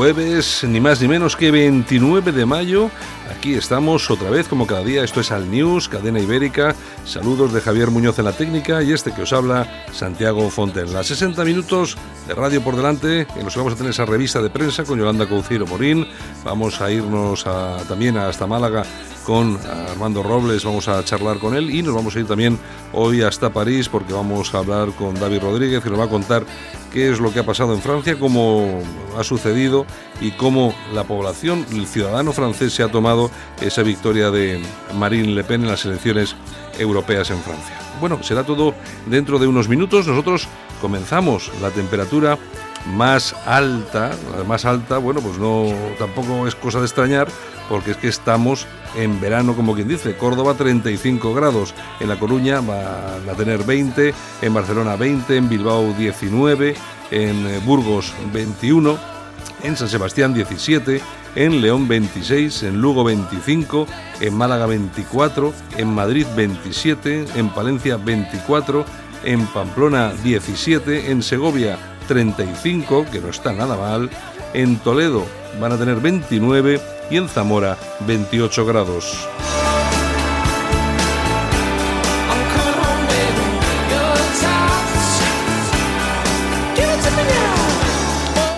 [0.00, 2.90] Jueves, ni más ni menos que 29 de mayo.
[3.36, 5.04] Aquí estamos otra vez, como cada día.
[5.04, 6.74] Esto es Al News, cadena ibérica.
[7.04, 11.04] Saludos de Javier Muñoz en la técnica y este que os habla, Santiago Fontenla.
[11.04, 14.48] 60 minutos de radio por delante, en los que vamos a tener esa revista de
[14.48, 16.06] prensa con Yolanda Couceiro Morín.
[16.44, 17.44] Vamos a irnos
[17.86, 18.84] también hasta Málaga
[19.24, 19.58] con
[19.90, 22.58] Armando Robles, vamos a charlar con él y nos vamos a ir también
[22.92, 26.44] hoy hasta París porque vamos a hablar con David Rodríguez que nos va a contar
[26.92, 28.82] qué es lo que ha pasado en Francia, cómo
[29.16, 29.86] ha sucedido
[30.20, 34.60] y cómo la población, el ciudadano francés se ha tomado esa victoria de
[34.98, 36.34] Marine Le Pen en las elecciones
[36.78, 37.76] europeas en Francia.
[38.00, 38.74] Bueno, será todo
[39.06, 40.06] dentro de unos minutos.
[40.06, 40.48] Nosotros
[40.80, 42.38] comenzamos la temperatura
[42.86, 45.66] más alta, la más alta, bueno, pues no
[45.98, 47.28] tampoco es cosa de extrañar
[47.68, 50.16] porque es que estamos en verano, como quien dice.
[50.16, 55.94] Córdoba 35 grados, en La Coruña va a tener 20, en Barcelona 20, en Bilbao
[55.94, 56.74] 19,
[57.12, 58.98] en eh, Burgos 21,
[59.62, 61.00] en San Sebastián 17,
[61.36, 63.86] en León 26, en Lugo 25,
[64.20, 68.84] en Málaga 24, en Madrid 27, en Palencia 24,
[69.24, 71.78] en Pamplona 17, en Segovia
[72.10, 74.10] 35, que no está nada mal,
[74.52, 75.24] en Toledo
[75.60, 79.28] van a tener 29 y en Zamora 28 grados.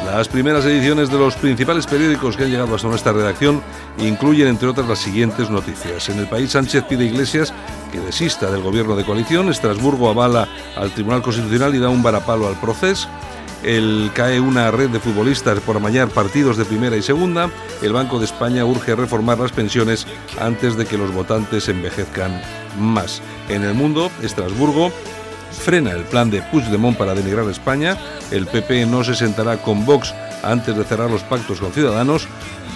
[0.07, 3.63] Las primeras ediciones de los principales periódicos que han llegado hasta nuestra redacción
[3.99, 6.09] incluyen, entre otras, las siguientes noticias.
[6.09, 7.53] En el país, Sánchez pide Iglesias
[7.91, 9.51] que desista del gobierno de coalición.
[9.51, 13.09] Estrasburgo avala al Tribunal Constitucional y da un varapalo al proceso
[13.63, 17.51] el cae una red de futbolistas por amañar partidos de primera y segunda.
[17.81, 20.07] El Banco de España urge reformar las pensiones
[20.41, 22.41] antes de que los votantes envejezcan
[22.79, 23.23] más.
[23.49, 24.91] En el mundo, Estrasburgo
[25.53, 27.97] frena el plan de Puigdemont para denigrar España.
[28.31, 32.27] El PP no se sentará con Vox antes de cerrar los pactos con Ciudadanos.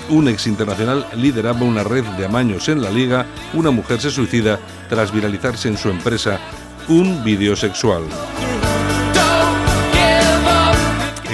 [0.08, 3.26] Un ex internacional lideraba una red de amaños en la liga.
[3.54, 6.38] Una mujer se suicida tras viralizarse en su empresa
[6.88, 8.04] un vídeo sexual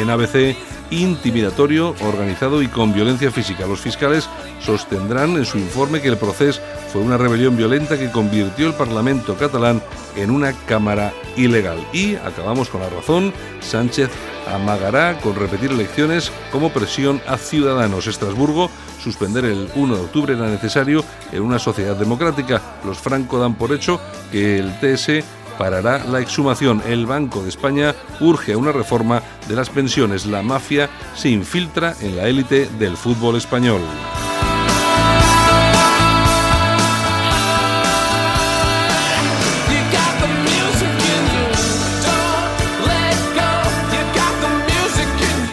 [0.03, 0.57] en ABC
[0.93, 3.67] intimidatorio, organizado y con violencia física.
[3.67, 4.29] Los fiscales
[4.61, 6.61] sostendrán en su informe que el proceso
[6.93, 9.83] fue una rebelión violenta que convirtió el Parlamento catalán
[10.17, 11.79] en una cámara ilegal.
[11.93, 14.11] Y acabamos con la razón, Sánchez
[14.47, 18.07] amagará con repetir elecciones como presión a ciudadanos.
[18.07, 18.71] Estrasburgo
[19.03, 22.61] suspender el 1 de octubre era necesario en una sociedad democrática.
[22.85, 25.25] Los franco dan por hecho que el TS
[25.59, 26.83] parará la exhumación.
[26.87, 30.27] El Banco de España urge a una reforma de las pensiones.
[30.27, 33.81] La mafia se infiltra en la élite del fútbol español.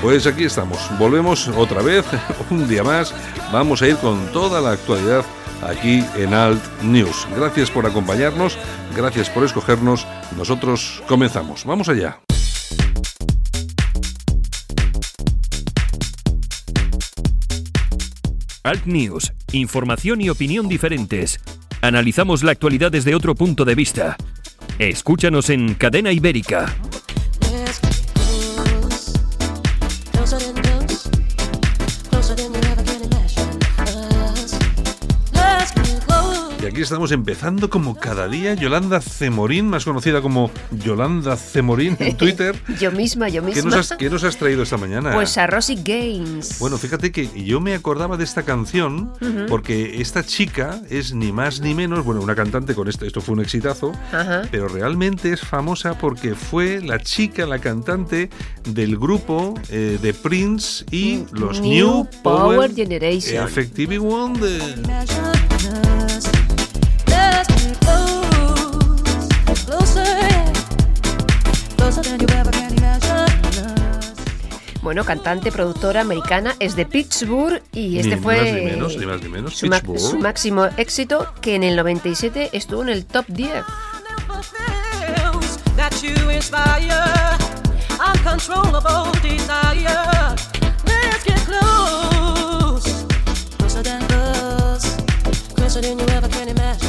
[0.01, 2.05] Pues aquí estamos, volvemos otra vez,
[2.49, 3.13] un día más,
[3.51, 5.23] vamos a ir con toda la actualidad
[5.61, 7.27] aquí en Alt News.
[7.35, 8.57] Gracias por acompañarnos,
[8.95, 10.07] gracias por escogernos.
[10.37, 11.65] Nosotros comenzamos.
[11.65, 12.19] Vamos allá.
[18.63, 21.39] Alt News, información y opinión diferentes.
[21.81, 24.17] Analizamos la actualidad desde otro punto de vista.
[24.77, 26.75] Escúchanos en Cadena Ibérica.
[36.79, 38.53] Aquí estamos empezando como cada día.
[38.53, 42.55] Yolanda Cemorín, más conocida como Yolanda Cemorín en Twitter.
[42.79, 43.69] yo misma, yo misma.
[43.97, 45.11] ¿Qué nos, has, traído esta mañana?
[45.13, 46.57] Pues a Rosy Gaines.
[46.57, 49.11] Bueno, fíjate que yo me acordaba de esta canción
[49.49, 53.33] porque esta chica es ni más ni menos, bueno, una cantante con esto, esto fue
[53.33, 53.91] un exitazo,
[54.49, 58.29] pero realmente es famosa porque fue la chica, la cantante
[58.63, 63.45] del grupo eh, de Prince y los New, Power, Generation.
[63.45, 64.79] Effective Wonder.
[74.89, 78.75] Bueno, cantante, productora americana, es de Pittsburgh y este fue
[79.51, 83.51] su, máximo éxito que en el 97 estuvo en el top 10.
[85.75, 86.89] that you inspire,
[87.99, 90.33] uncontrollable desire.
[90.87, 93.05] Let's get close,
[93.59, 94.97] closer than close,
[95.53, 96.88] closer than you ever can imagine.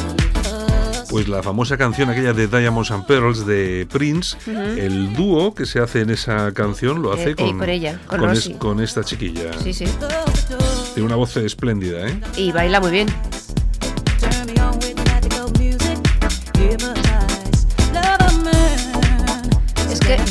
[1.11, 5.79] Pues la famosa canción aquella de Diamonds and Pearls de Prince, el dúo que se
[5.79, 8.53] hace en esa canción lo hace Eh, con, ella, con es- Rosy.
[8.53, 9.51] con esta chiquilla.
[9.61, 9.83] Sí, sí.
[10.93, 12.17] Tiene una voz espléndida, ¿eh?
[12.37, 13.07] Y baila muy bien.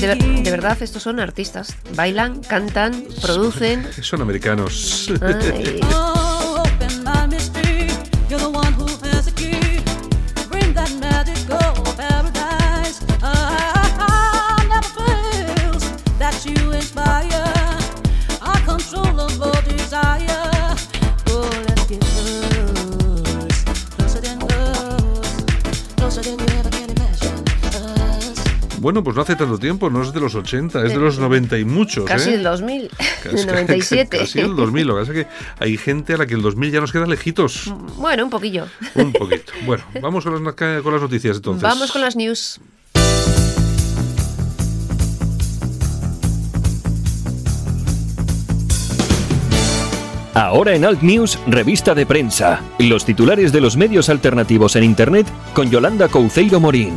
[0.01, 1.75] De, ver- de verdad estos son artistas.
[1.95, 3.87] Bailan, cantan, producen.
[4.03, 5.11] Son americanos.
[5.23, 5.81] Ay,
[28.81, 31.59] Bueno, pues no hace tanto tiempo, no es de los 80, es de los 90
[31.59, 32.35] y muchos, casi ¿eh?
[32.37, 32.89] el 2000,
[33.23, 34.19] Casi- el 97.
[34.19, 35.31] Casi el 2000, lo que pasa es que
[35.63, 37.71] hay gente a la que el 2000 ya nos queda lejitos.
[37.99, 38.67] Bueno, un poquillo.
[38.95, 39.53] Un poquito.
[39.67, 41.63] Bueno, vamos con las, con las noticias entonces.
[41.63, 42.59] Vamos con las news.
[50.35, 52.61] Ahora en Alt News, revista de prensa.
[52.79, 56.95] Los titulares de los medios alternativos en Internet con Yolanda Couceiro Morín.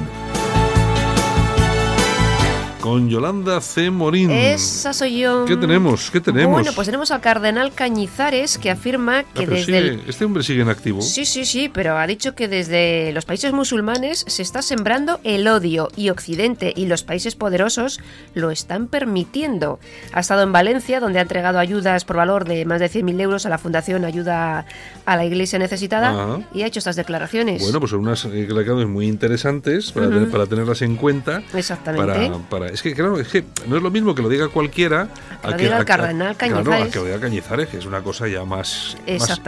[2.84, 3.90] Con Yolanda C.
[3.92, 4.30] Morín.
[4.30, 5.46] Esa soy yo.
[5.46, 6.12] ¿Qué tenemos?
[6.12, 6.52] ¿Qué tenemos?
[6.52, 10.02] Bueno, pues tenemos al cardenal Cañizares que afirma Ah, que desde sigue- el...
[10.06, 11.02] Este hombre sigue en activo.
[11.02, 15.48] Sí, sí, sí, pero ha dicho que desde los países musulmanes se está sembrando el
[15.48, 18.02] odio y Occidente y los países poderosos
[18.34, 19.80] lo están permitiendo.
[20.12, 23.46] Ha estado en Valencia, donde ha entregado ayudas por valor de más de 100.000 euros
[23.46, 24.66] a la Fundación Ayuda
[25.06, 26.40] a la Iglesia Necesitada Ajá.
[26.54, 27.62] y ha hecho estas declaraciones.
[27.62, 31.42] Bueno, pues son unas declaraciones muy interesantes para, tener- para tenerlas en cuenta.
[31.54, 32.30] Exactamente.
[32.30, 35.08] Para, para- es que, claro, es que no es lo mismo que lo diga cualquiera
[35.44, 36.92] Que lo diga el cardenal claro, a Cañizares.
[36.92, 38.98] que lo diga Cañizares, que es una cosa ya más,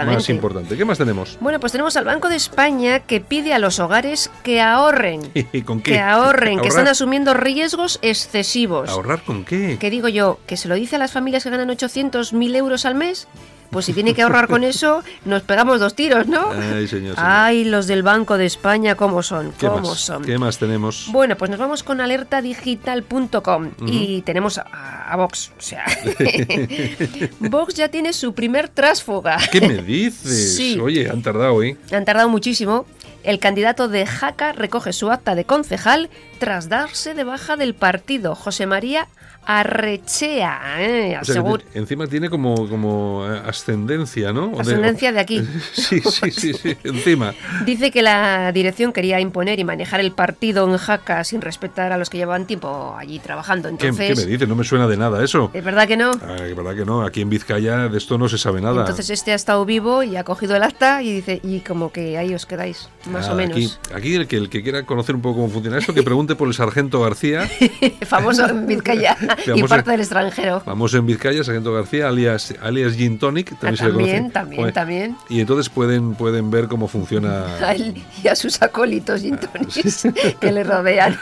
[0.06, 0.78] más, importante.
[0.78, 1.36] ¿Qué más tenemos?
[1.42, 5.22] Bueno, pues tenemos al Banco de España que pide a los hogares que ahorren.
[5.34, 5.94] ¿Y con qué?
[5.94, 8.90] Que ahorren, que están asumiendo riesgos excesivos.
[8.90, 9.78] ¿Ahorrar con qué?
[9.80, 10.40] ¿Qué digo yo?
[10.46, 13.28] ¿Que se lo dice a las familias que ganan 800.000 euros al mes?
[13.70, 16.52] Pues si tiene que ahorrar con eso, nos pegamos dos tiros, ¿no?
[16.52, 17.16] Ay, señor.
[17.16, 17.16] señor.
[17.18, 19.52] Ay, los del Banco de España, ¿cómo son?
[19.60, 20.00] ¿Qué ¿Cómo más?
[20.00, 20.24] son?
[20.24, 21.08] ¿Qué más tenemos?
[21.12, 25.52] Bueno, pues nos vamos con alertadigital.com y tenemos a, a Vox.
[25.58, 25.84] O sea,
[27.40, 29.38] Vox ya tiene su primer trásfuga.
[29.52, 30.56] ¿Qué me dices?
[30.56, 30.80] Sí.
[30.80, 31.76] Oye, han tardado, ¿eh?
[31.92, 32.86] Han tardado muchísimo.
[33.24, 36.10] El candidato de Jaca recoge su acta de concejal
[36.40, 38.36] tras darse de baja del partido.
[38.36, 39.08] José María
[39.46, 40.76] Arrechea.
[40.80, 41.18] ¿eh?
[41.22, 44.48] O sea, te- encima tiene como, como eh, ascendencia, ¿no?
[44.48, 45.42] O Ascendencia de aquí.
[45.74, 47.34] Sí, sí, sí, sí, encima.
[47.66, 51.98] Dice que la dirección quería imponer y manejar el partido en Jaca sin respetar a
[51.98, 53.70] los que llevaban tiempo allí trabajando.
[53.78, 54.48] ¿Qué, Entonces, qué me dices?
[54.48, 55.52] No me suena de nada eso.
[55.54, 56.12] ¿es verdad que no?
[56.40, 58.82] Ay, verdad que no, aquí en Vizcaya de esto no se sabe nada.
[58.82, 62.18] Entonces este ha estado vivo y ha cogido el acta y dice, y como que
[62.18, 63.80] ahí os quedáis, más o Nada, menos.
[63.86, 66.36] Aquí, aquí el, que, el que quiera conocer un poco cómo funciona esto, que pregunte
[66.36, 67.50] por el sargento García.
[68.06, 69.18] Famoso en Vizcaya
[69.56, 70.62] y parte del extranjero.
[70.66, 74.74] Vamos en Vizcaya, sargento García, alias, alias Gin Tonic, también Ah, se le también, también,
[74.74, 75.18] también.
[75.30, 77.46] Y entonces pueden, pueden ver cómo funciona.
[77.66, 80.08] A él y a sus acólitos y intonis
[80.40, 81.18] que le rodean.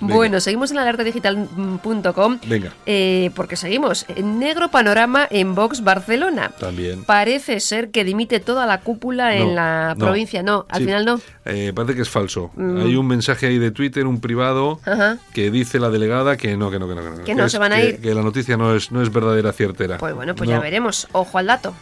[0.00, 2.72] bueno, seguimos en alertadigital.com Venga.
[2.86, 4.06] eh, porque seguimos.
[4.22, 6.50] Negro panorama en Vox Barcelona.
[6.58, 7.04] También.
[7.04, 10.04] Parece ser que dimite toda la cúpula No, en la no.
[10.06, 10.42] provincia.
[10.42, 11.20] No, al Sí, final no.
[11.44, 12.50] eh, parece que es falso.
[12.56, 12.76] Mm.
[12.78, 15.18] Hay un mensaje ahí de Twitter, un privado, Ajá.
[15.32, 17.02] que dice la delegada que no, que no, que no.
[17.02, 18.00] Que no, Que no es- se van a ir.
[18.00, 19.98] Que la noticia no es, no es verdadera, ciertera.
[19.98, 20.56] Pues bueno, pues No.
[20.56, 21.08] ya veremos.
[21.12, 21.74] Ojo al dato.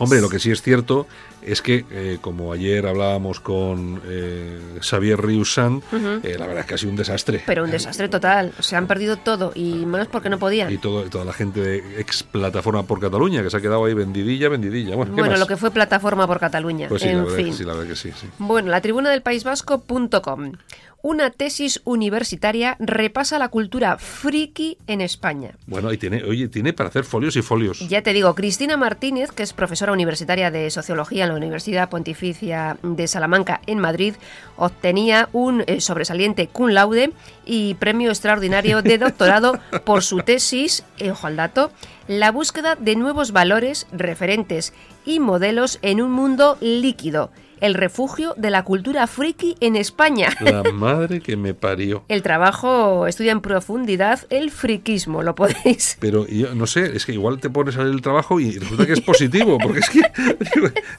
[0.00, 1.08] Hombre, lo que sí es cierto
[1.42, 5.82] es que, eh, como ayer hablábamos con eh, Xavier Riusan,
[6.22, 7.42] eh, la verdad es que ha sido un desastre.
[7.44, 8.52] Pero un desastre total.
[8.60, 10.70] Se han perdido todo y menos porque no podían.
[10.72, 13.94] Y todo, toda la gente de ex plataforma por Cataluña, que se ha quedado ahí
[13.94, 14.94] vendidilla, vendidilla.
[14.94, 15.40] Bueno, ¿qué Bueno, más?
[15.40, 16.88] lo que fue plataforma por Cataluña.
[16.88, 17.46] Pues sí, la en verdad, fin.
[17.46, 18.12] que sí, la verdad que sí.
[18.20, 18.28] sí.
[18.38, 20.52] Bueno, la tribuna del País Vasco.com.
[21.00, 25.52] Una tesis universitaria repasa la cultura friki en España.
[25.66, 27.88] Bueno, y tiene, oye, tiene para hacer folios y folios.
[27.88, 32.78] Ya te digo, Cristina Martínez, que es profesora universitaria de Sociología en la Universidad Pontificia
[32.82, 34.14] de Salamanca en Madrid,
[34.56, 37.12] obtenía un eh, sobresaliente cum laude
[37.46, 41.70] y premio extraordinario de doctorado por su tesis, eh, ojo al dato,
[42.08, 44.72] la búsqueda de nuevos valores, referentes
[45.04, 50.28] y modelos en un mundo líquido, el refugio de la cultura friki en España.
[50.40, 52.04] La madre que me parió.
[52.08, 55.96] El trabajo estudia en profundidad el friquismo, lo podéis.
[56.00, 58.86] Pero yo no sé, es que igual te pones a ver el trabajo y resulta
[58.86, 60.00] que es positivo, porque es que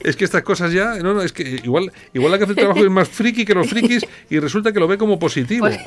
[0.00, 2.58] es que estas cosas ya, no, no, es que igual igual la que hace el
[2.58, 5.66] trabajo es más friki que los frikis y resulta que lo ve como positivo.
[5.66, 5.78] Pues,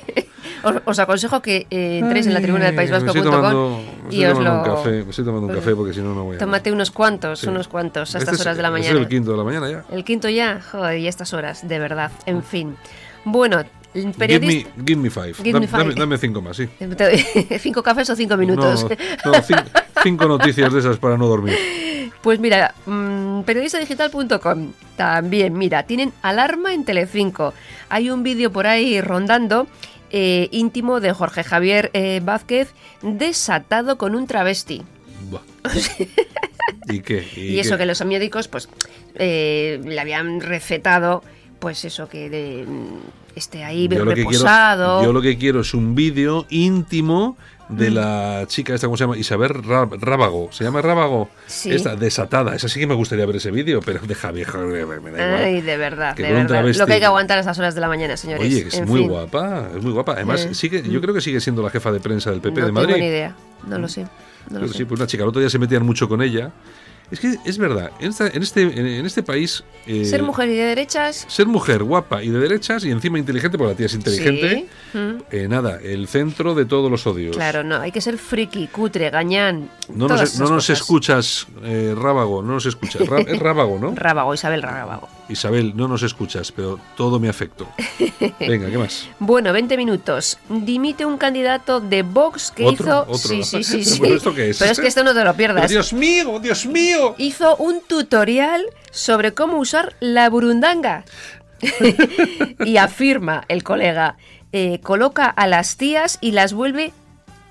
[0.64, 4.60] os, os aconsejo que eh, entréis en la tribuna del País Vasco.com y os lo...
[4.60, 6.40] un café, me estoy tomando un café porque si no no voy a.
[6.40, 7.48] Tómate unos cuantos, Sí.
[7.48, 8.96] unos cuantos a Este estas es- horas de la este mañana.
[8.96, 9.86] Es el quinto de la mañana ya.
[9.92, 12.12] El quinto ya, joder, y estas horas, de verdad.
[12.26, 12.76] En fin.
[13.26, 14.70] Bueno, Give periodista...
[14.76, 15.34] me, give me five.
[15.36, 15.84] Give me five.
[15.84, 16.68] Dame, dame cinco más, sí.
[17.60, 18.84] ¿Cinco cafés o cinco minutos?
[19.24, 19.64] No, no, cin-
[20.02, 21.56] cinco noticias de esas para no dormir.
[22.22, 27.54] Pues mira, mm, periodistadigital.com también, mira, tienen alarma en Telecinco.
[27.90, 29.68] Hay un vídeo por ahí rondando
[30.10, 34.84] eh, íntimo de Jorge Javier eh, Vázquez desatado con un travesti.
[36.90, 37.28] ¿Y qué?
[37.36, 37.80] Y, eso qué?
[37.80, 38.70] que los médicos pues
[39.16, 41.24] eh, le habían recetado
[41.60, 45.04] pues eso que de, mm, esté ahí Yo lo, que quiero, reposado.
[45.04, 47.38] yo lo que quiero es un vídeo íntimo
[47.70, 47.94] de Mm.
[47.94, 49.16] la chica esta, ¿cómo se llama?
[49.18, 50.50] Isabel Rábago.
[50.52, 51.30] ¿Se llama Rábago?
[51.48, 51.72] Sí.
[51.72, 52.54] Esta, desatada.
[52.54, 55.06] Esa sí que me gustaría ver ese vídeo, pero deja vieja, me da igual.
[55.18, 56.66] Ay, de verdad, Que de verdad.
[56.76, 58.44] Lo que hay que aguantar a estas horas de la mañana, señores.
[58.46, 60.12] Oye, es En muy fin, guapa, es muy guapa.
[60.14, 60.54] Además, Eh.
[60.54, 62.88] sigue, yo creo que sigue siendo la jefa de prensa del PP no de Madrid.
[62.96, 64.06] tengo ni idea, no lo sé.
[64.50, 66.52] No sí, pues una chica, el otro día se metían mucho con ella.
[67.12, 69.64] Es que es verdad, en, esta- en este, en, en este país...
[69.86, 71.26] eh, Ser mujer y de derechas.
[71.30, 74.68] Ser mujer guapa y de derechas y encima inteligente, porque la tía es inteligente.
[74.94, 74.98] Sí.
[75.30, 77.36] Eh, nada, el centro de todos los odios.
[77.36, 79.70] Claro, no, hay que ser friki, cutre, gañán.
[79.94, 83.04] No todas nos, esas no nos escuchas, eh, Rábago, no nos escuchas.
[83.28, 83.94] Es Rábago, ¿no?
[83.96, 85.08] Rábago, Isabel Rábago.
[85.30, 87.68] Isabel, no nos escuchas, pero todo mi afecto.
[88.40, 89.08] Venga, ¿qué más?
[89.20, 90.38] Bueno, 20 minutos.
[90.50, 92.86] Dimite un candidato de Vox que ¿Otro?
[92.86, 93.02] hizo.
[93.02, 93.18] ¿Otro?
[93.18, 93.84] Sí, sí, sí.
[93.86, 94.00] sí.
[94.02, 94.60] ¿Pero esto qué es?
[94.60, 95.70] Pero es que esto no te lo pierdas.
[95.70, 97.16] Dios mío, Dios mío.
[97.18, 101.06] Hizo un tutorial sobre cómo usar la burundanga.
[102.66, 104.18] y afirma el colega,
[104.52, 106.92] eh, coloca a las tías y las vuelve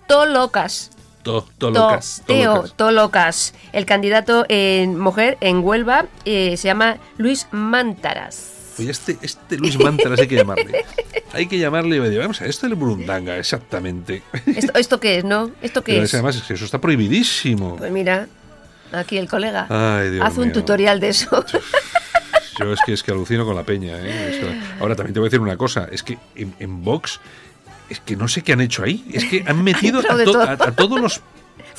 [0.07, 0.91] to locas.
[1.23, 2.75] To, to To- locas, to Teo, locas.
[2.75, 3.55] to locas.
[3.73, 8.75] El candidato en mujer en Huelva eh, se llama Luis Mántaras.
[8.79, 10.85] Oye, este, este Luis Mantaras hay que llamarle.
[11.35, 14.23] Hay que llamarle y me digo, vamos a esto es el Burundanga, exactamente.
[14.45, 15.51] ¿Esto, esto qué es, no?
[15.63, 16.13] ¿Esto qué Pero es?
[16.13, 17.77] además es que eso está prohibidísimo.
[17.77, 18.27] Pues mira,
[18.93, 20.53] aquí el colega Ay, Dios hace un mío.
[20.53, 21.43] tutorial de eso.
[22.59, 23.97] Yo es que es que alucino con la peña.
[23.99, 24.29] ¿eh?
[24.31, 27.19] Es que- ahora también te voy a decir una cosa, es que en, en Vox
[27.89, 29.05] es que no sé qué han hecho ahí.
[29.13, 31.21] Es que han metido to- a todos los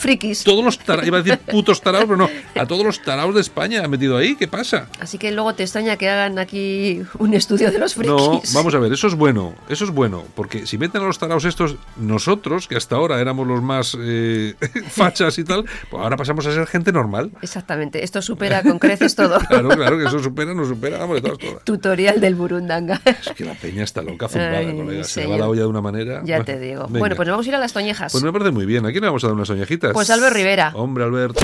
[0.03, 0.43] Frikis.
[0.43, 3.39] todos los taraos, iba a decir putos taraos, pero no, a todos los taraos de
[3.41, 4.35] España han metido ahí.
[4.35, 4.87] ¿Qué pasa?
[4.99, 8.13] Así que luego te extraña que hagan aquí un estudio de los frikis.
[8.13, 11.17] No, vamos a ver, eso es bueno, eso es bueno, porque si meten a los
[11.19, 14.55] taraos estos, nosotros, que hasta ahora éramos los más eh,
[14.89, 17.31] fachas y tal, pues ahora pasamos a ser gente normal.
[17.41, 19.39] Exactamente, esto supera con creces todo.
[19.53, 21.63] Claro, claro, que eso supera, nos supera, vamos, de todas, todas.
[21.63, 22.99] Tutorial del burundanga.
[23.05, 25.03] Es que la peña está loca, zumbada, Ay, colega.
[25.03, 26.21] Se le va la olla de una manera.
[26.25, 26.85] Ya te digo.
[26.87, 26.99] Venga.
[26.99, 28.11] Bueno, pues nos vamos a ir a las toñejas.
[28.11, 28.85] Pues me parece muy bien.
[28.85, 29.92] ¿A quién le vamos a dar unas oñejitas?
[29.93, 30.71] Pues Albert Rivera.
[30.75, 31.37] Hombre, Albert.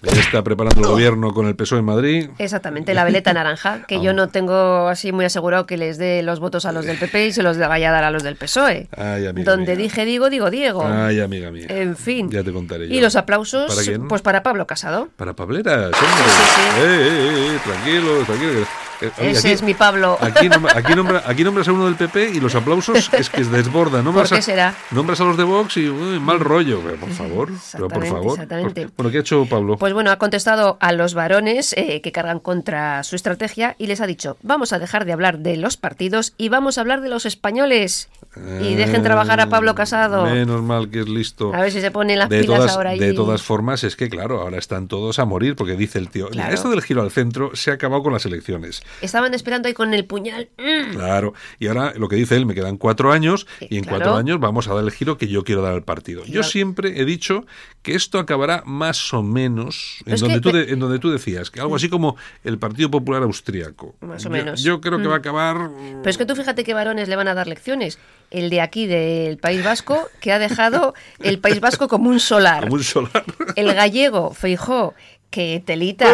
[0.00, 2.30] Ya está preparando el gobierno con el PSOE en Madrid.
[2.38, 6.38] Exactamente, la veleta naranja, que yo no tengo así muy asegurado que les dé los
[6.38, 8.88] votos a los del PP y se los vaya a dar a los del PSOE.
[8.96, 9.82] Ay, amiga Donde mía.
[9.84, 10.84] dije digo, digo Diego.
[10.86, 11.66] Ay, amiga mía.
[11.68, 12.30] En fin.
[12.30, 12.94] Ya te contaré yo.
[12.94, 14.06] Y los aplausos, ¿Para quién?
[14.08, 15.08] pues para Pablo Casado.
[15.16, 15.96] Para Pableras, hombre.
[15.96, 16.80] Sí, sí, sí.
[16.80, 18.66] Eh, eh, eh, tranquilo, tranquilo.
[19.00, 20.18] Eh, oye, Ese aquí- es mi Pablo.
[20.20, 23.44] Aquí, nombra- aquí, nombra- aquí nombras a uno del PP y los aplausos es que
[23.44, 24.04] desbordan.
[24.04, 24.74] Nombras ¿Por qué a- será?
[24.90, 26.80] Nombras a los de Vox y uy, mal rollo.
[26.84, 28.32] Pero por favor, pero por favor.
[28.32, 28.88] exactamente.
[28.96, 29.76] Bueno, ¿qué ha hecho Pablo?
[29.76, 34.00] Pues bueno, ha contestado a los varones eh, que cargan contra su estrategia y les
[34.00, 37.08] ha dicho, vamos a dejar de hablar de los partidos y vamos a hablar de
[37.08, 38.08] los españoles.
[38.60, 40.24] Y dejen trabajar a Pablo Casado.
[40.26, 41.52] Menos mal que es listo.
[41.54, 42.98] A ver si se pone las de pilas todas, ahora ahí.
[42.98, 46.26] de todas formas, es que claro, ahora están todos a morir, porque dice el tío,
[46.30, 46.54] "Mira, Claro.
[46.54, 48.82] esto del giro al centro se ha acabado con las elecciones.
[49.00, 50.48] Estaban esperando ahí con el puñal.
[50.58, 50.92] ¡Mm!
[50.94, 53.98] Claro, y ahora lo que dice él, me quedan cuatro años y en Claro.
[53.98, 56.24] cuatro años vamos a dar el giro que yo quiero dar al partido.
[56.24, 56.48] Yo Claro.
[56.48, 57.46] siempre he dicho
[57.82, 61.50] que esto acabará más o menos en donde, que- tú de- en donde tú decías,
[61.50, 63.94] que algo así como el Partido Popular Austriaco.
[64.00, 64.62] Más o Yo- menos.
[64.62, 65.10] Yo, creo que Mm.
[65.10, 65.70] va a acabar...
[65.78, 67.98] Pero es que tú fíjate qué varones le van a dar lecciones.
[68.30, 72.64] El de aquí del País Vasco, que ha dejado el País Vasco como un solar.
[72.68, 73.24] Como un solar.
[73.56, 74.94] El gallego, Feijó,
[75.30, 76.06] que telita.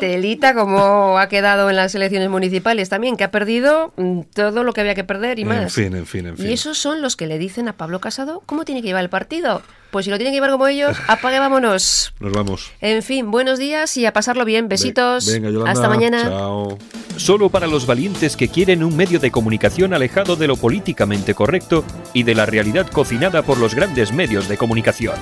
[0.00, 4.72] Telita, como ha quedado en las elecciones municipales también, que ha perdido mm, todo lo
[4.72, 5.72] que había que perder y En más.
[5.72, 6.48] fin, en fin, en fin.
[6.48, 9.10] Y esos son los que le dicen a Pablo Casado cómo tiene que llevar el
[9.10, 9.62] partido.
[9.90, 12.14] Pues si lo tienen que llevar como ellos, apague, vámonos.
[12.20, 12.70] Nos vamos.
[12.80, 14.68] En fin, buenos días y a pasarlo bien.
[14.68, 15.26] Besitos.
[15.32, 15.72] Venga, Yolanda.
[15.72, 16.22] Hasta mañana.
[16.22, 16.78] Chao.
[17.16, 21.84] Solo para los valientes que quieren un medio de comunicación alejado de lo políticamente correcto
[22.12, 25.16] y de la realidad cocinada por los grandes medios de comunicación.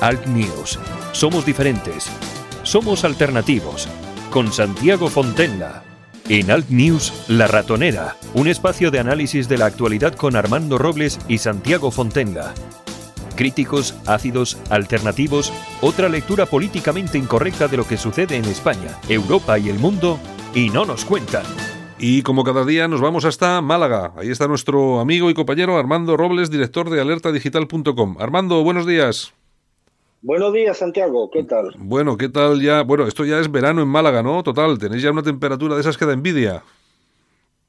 [0.00, 0.78] Alt News.
[1.12, 2.08] Somos diferentes.
[2.62, 3.88] Somos alternativos.
[4.30, 5.82] con Santiago Fontenla.
[6.28, 11.18] En Alt News, La Ratonera, un espacio de análisis de la actualidad con Armando Robles
[11.28, 12.52] y Santiago Fontenla.
[13.34, 15.50] Críticos, ácidos, alternativos,
[15.80, 20.20] otra lectura políticamente incorrecta de lo que sucede en España, Europa y el mundo,
[20.54, 21.44] y no nos cuentan.
[21.98, 24.12] Y como cada día nos vamos hasta Málaga.
[24.16, 28.16] Ahí está nuestro amigo y compañero Armando Robles, director de alertadigital.com.
[28.20, 29.32] Armando, buenos días.
[30.20, 31.30] Buenos días, Santiago.
[31.30, 31.74] ¿Qué tal?
[31.78, 32.82] Bueno, ¿qué tal ya?
[32.82, 34.42] Bueno, esto ya es verano en Málaga, ¿no?
[34.42, 36.64] Total, tenéis ya una temperatura de esas que da envidia.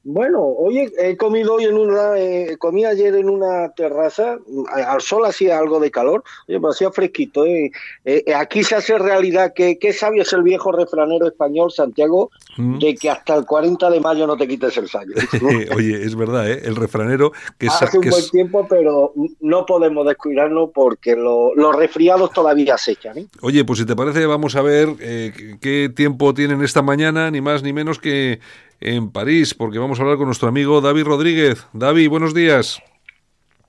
[0.02, 4.38] Bueno, hoy he, comido hoy en una, eh, comí ayer en una terraza,
[4.72, 7.44] al sol hacía algo de calor, oye, pero hacía fresquito.
[7.44, 7.70] eh.
[8.06, 12.30] Eh, eh, aquí se hace realidad que, qué sabio es el viejo refranero español, Santiago,
[12.56, 12.78] Mm.
[12.78, 15.12] de que hasta el 40 de mayo no te quites el sayo.
[15.76, 16.62] Oye, es verdad, ¿eh?
[16.64, 17.68] El refranero que.
[17.68, 23.18] Hace un que buen tiempo, pero no podemos descuidarnos porque lo- los resfriados todavía acechan.
[23.18, 23.26] ¿eh?
[23.42, 27.40] Oye, pues si te parece, vamos a ver eh, qué tiempo tienen esta mañana, ni
[27.40, 28.40] más ni menos que
[28.80, 31.66] en París, porque vamos a hablar con nuestro amigo David Rodríguez.
[31.72, 32.82] David, buenos días.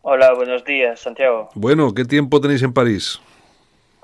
[0.02, 1.50] Hola, buenos días, Santiago.
[1.54, 3.20] Bueno, ¿qué tiempo tenéis en París?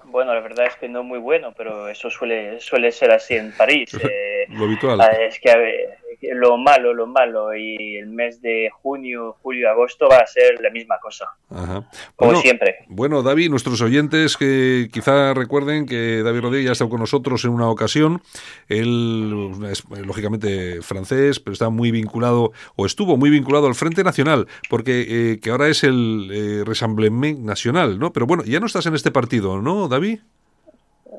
[0.05, 3.51] Bueno, la verdad es que no muy bueno, pero eso suele, suele ser así en
[3.51, 3.91] París.
[4.03, 5.01] Eh, Lo habitual.
[5.01, 9.69] ah, es que a ver, lo malo, lo malo, y el mes de junio, julio,
[9.69, 11.87] agosto va a ser la misma cosa, Ajá.
[12.15, 12.75] como Bueno, siempre.
[12.87, 17.45] Bueno, David, nuestros oyentes que quizá recuerden que David Rodríguez ya ha estado con nosotros
[17.45, 18.21] en una ocasión.
[18.67, 24.47] Él es lógicamente francés, pero está muy vinculado, o estuvo muy vinculado al Frente Nacional,
[24.69, 28.11] porque eh, que ahora es el eh, Rassemblement Nacional, ¿no?
[28.11, 30.19] Pero bueno, ya no estás en este partido, ¿no, David?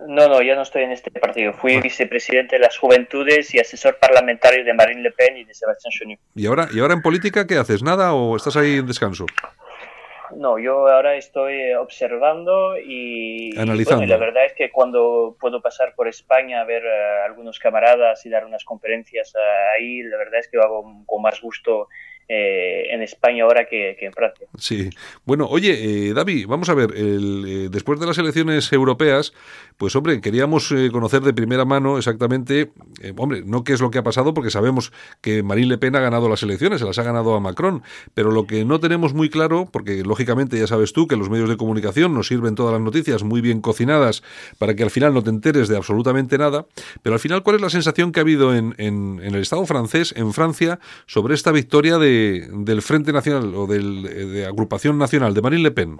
[0.08, 1.52] No, no, ya no estoy en este partido.
[1.52, 5.92] Fui vicepresidente de las Juventudes y asesor parlamentario de Marine Le Pen y de Sébastien
[5.92, 6.16] Chenu.
[6.34, 7.82] ¿Y ahora, ¿Y ahora en política qué haces?
[7.82, 9.26] ¿Nada o estás ahí en descanso?
[10.34, 13.98] No, yo ahora estoy observando y, y Analizando.
[14.00, 17.58] bueno, y la verdad es que cuando puedo pasar por España a ver a algunos
[17.58, 19.34] camaradas y dar unas conferencias
[19.76, 21.88] ahí, la verdad es que lo hago con más gusto
[22.30, 24.46] eh, en España ahora que, que en Francia.
[24.58, 24.90] Sí.
[25.24, 25.72] Bueno, oye,
[26.10, 29.32] eh, David, vamos a ver, el, eh, después de las elecciones europeas,
[29.78, 33.90] pues hombre, queríamos eh, conocer de primera mano exactamente, eh, hombre, no qué es lo
[33.90, 34.92] que ha pasado, porque sabemos
[35.22, 38.30] que Marine Le Pen ha ganado las elecciones, se las ha ganado a Macron, pero
[38.30, 41.56] lo que no tenemos muy claro, porque lógicamente ya sabes tú que los medios de
[41.56, 44.22] comunicación nos sirven todas las noticias muy bien cocinadas
[44.58, 46.66] para que al final no te enteres de absolutamente nada,
[47.02, 50.12] pero al final, ¿cuál es la sensación que ha habido en, en- el Estado francés,
[50.16, 55.42] en Francia, sobre esta victoria de, del Frente Nacional o eh, de Agrupación Nacional de
[55.42, 55.98] Marine Le Pen?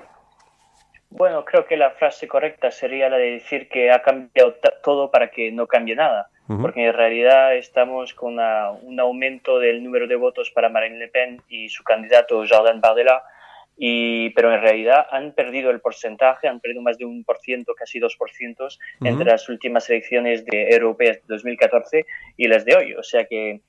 [1.10, 5.30] Bueno, creo que la frase correcta sería la de decir que ha cambiado todo para
[5.30, 6.28] que no cambie nada,
[6.62, 11.08] porque en realidad estamos con una- un aumento del número de votos para Marine Le
[11.08, 13.22] Pen y su candidato Jordan Bardella,
[13.76, 17.74] y, pero en realidad han perdido el porcentaje, han perdido más de un por ciento,
[17.74, 18.68] casi dos por ciento,
[19.00, 19.30] entre Ujú.
[19.30, 22.04] las últimas elecciones de europeas de 2014
[22.36, 22.94] y las de hoy.
[22.94, 23.60] O sea que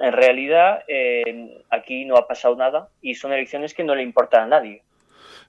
[0.00, 4.42] en realidad eh, aquí no ha pasado nada y son elecciones que no le importan
[4.42, 4.82] a nadie.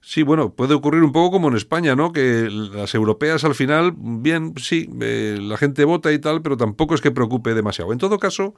[0.08, 2.13] Sí, bueno, puede ocurrir un poco como en España, ¿no?
[2.13, 6.94] Que las europeas al final, bien, sí, eh, la gente vota y tal, pero tampoco
[6.94, 7.91] es que preocupe demasiado.
[7.91, 8.54] En todo caso,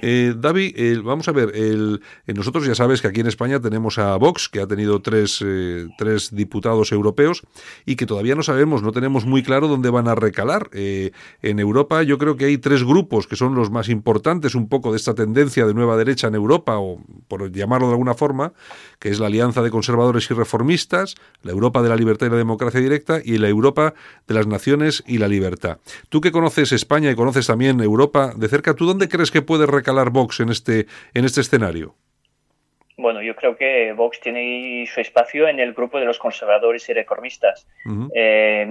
[0.00, 4.16] eh, David, vamos a ver, eh, nosotros ya sabes que aquí en España tenemos a
[4.16, 7.42] Vox, que ha tenido tres, eh, tres diputados europeos
[7.84, 10.70] y que todavía no sabemos, no tenemos muy claro dónde van a recalar.
[10.72, 14.68] Eh, en Europa yo creo que hay tres grupos que son los más importantes un
[14.68, 18.52] poco de esta tendencia de nueva derecha en Europa, o por llamarlo de alguna forma,
[18.98, 22.36] que es la Alianza de Conservadores y Reformistas, la Europa de la Libertad y la
[22.36, 23.94] Democracia Directa y la Europa
[24.26, 25.78] de las Naciones y la Libertad.
[26.08, 29.66] Tú que conoces España y conoces también Europa de cerca, ¿tú dónde crees que puede
[29.66, 31.94] recalar Vox en este, en este escenario?
[32.96, 36.92] Bueno, yo creo que Vox tiene su espacio en el grupo de los conservadores y
[36.92, 37.66] reformistas.
[38.14, 38.66] Eh,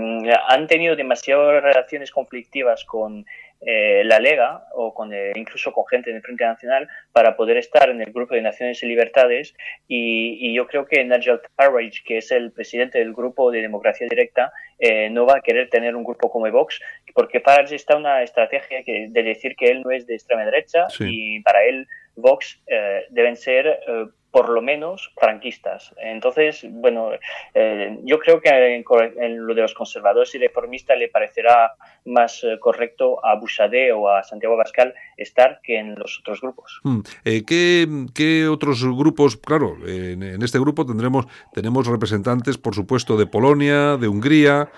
[0.48, 3.26] han tenido demasiadas relaciones conflictivas con
[3.62, 7.90] eh, la Lega o con, eh, incluso con gente del Frente Nacional para poder estar
[7.90, 9.54] en el grupo de Naciones y Libertades
[9.88, 14.08] y, y yo creo que Nigel Farage, que es el presidente del grupo de Democracia
[14.10, 16.80] Directa, eh, no va a querer tener un grupo como Vox
[17.14, 20.90] porque Farage está una estrategia que, de decir que él no es de extrema derecha
[20.90, 21.06] Sí.
[21.38, 25.94] y para él Vox eh, deben ser eh, por lo menos franquistas.
[25.98, 27.12] Entonces, bueno,
[27.54, 28.84] eh, yo creo que en,
[29.18, 31.74] en lo de los conservadores y reformistas le parecerá
[32.06, 36.80] más eh, correcto a Bouchardet o a Santiago Pascal estar que en los otros grupos.
[36.84, 37.02] Hmm.
[37.26, 39.38] Eh, ¿qué, qué otros grupos?
[39.38, 44.70] Claro, en, en este grupo tendremos tenemos representantes, por supuesto, de Polonia, de Hungría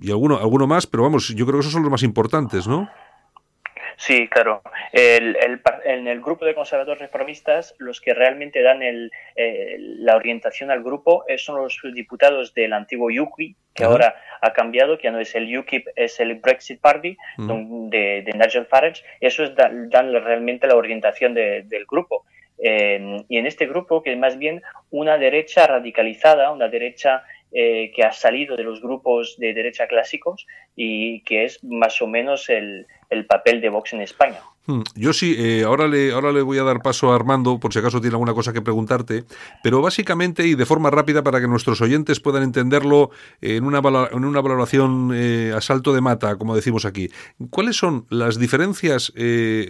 [0.00, 2.88] y alguno, alguno más, pero vamos, yo creo que esos son los más importantes, ¿no?
[3.96, 4.62] Sí, claro.
[4.92, 10.16] El, el, en el grupo de conservadores reformistas, los que realmente dan el, eh, la
[10.16, 15.04] orientación al grupo eh, son los diputados del antiguo UKIP, que ahora ha cambiado, que
[15.04, 17.16] ya no es el UKIP, es el Brexit Party
[17.90, 19.02] de, de Nigel Farage.
[19.20, 22.24] Esos dan, dan realmente la orientación de- del grupo.
[22.64, 27.24] Eh, y en este grupo, que es más bien una derecha radicalizada, una derecha
[27.54, 32.06] eh, que ha salido de los grupos de derecha clásicos y que es más o
[32.06, 34.40] menos el, el papel de Vox en España.
[34.64, 37.72] Hmm, Yo sí, eh, ahora, le, ahora le voy a dar paso a Armando, por
[37.72, 39.24] si acaso tiene alguna cosa que preguntarte,
[39.62, 43.10] pero básicamente y de forma rápida para que nuestros oyentes puedan entenderlo
[43.40, 43.80] eh, en una,
[44.12, 45.12] en una valoración
[45.54, 47.08] a salto de mata, como decimos aquí.
[47.50, 49.12] ¿Cuáles son las diferencias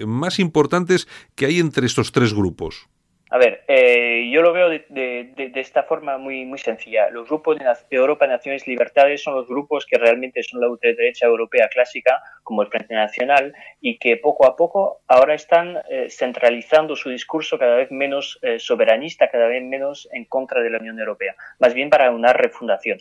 [0.07, 2.89] más importantes que hay entre estos tres grupos?
[3.35, 7.09] A ver, eh, yo lo veo de, de- esta forma muy, muy sencilla.
[7.09, 11.69] Los grupos de Europa Naciones Libertades son los grupos que realmente son la ultraderecha europea
[11.69, 17.09] clásica, como el Frente Nacional, y que poco a poco ahora están eh, centralizando su
[17.09, 21.35] discurso cada vez menos eh, soberanista, cada vez menos en contra de la Unión Europea,
[21.59, 22.99] más bien para una refundación.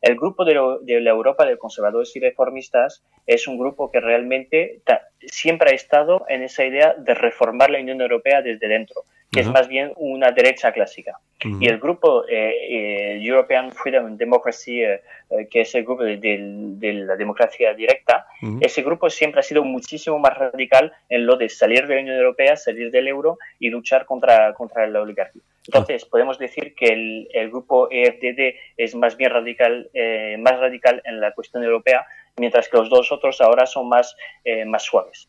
[0.00, 0.54] El grupo de,
[1.00, 4.80] la Europa de conservadores y reformistas es un grupo que realmente
[5.20, 9.48] siempre ha estado en esa idea de reformar la Unión Europea desde dentro, que es
[9.48, 11.18] más bien una derecha clásica.
[11.60, 15.02] Y el grupo eh, eh, European Freedom and Democracy, eh,
[15.50, 18.26] que es el grupo de, la democracia directa,
[18.60, 22.16] ese grupo siempre ha sido muchísimo más radical en lo de salir de la Unión
[22.16, 25.42] Europea, salir del euro y luchar contra, contra la oligarquía.
[25.66, 29.90] Entonces, podemos decir que el, el grupo EFDD es más bien radical,
[30.38, 34.14] más radical en la cuestión europea, mientras que los dos otros ahora son más,
[34.66, 35.28] más suaves.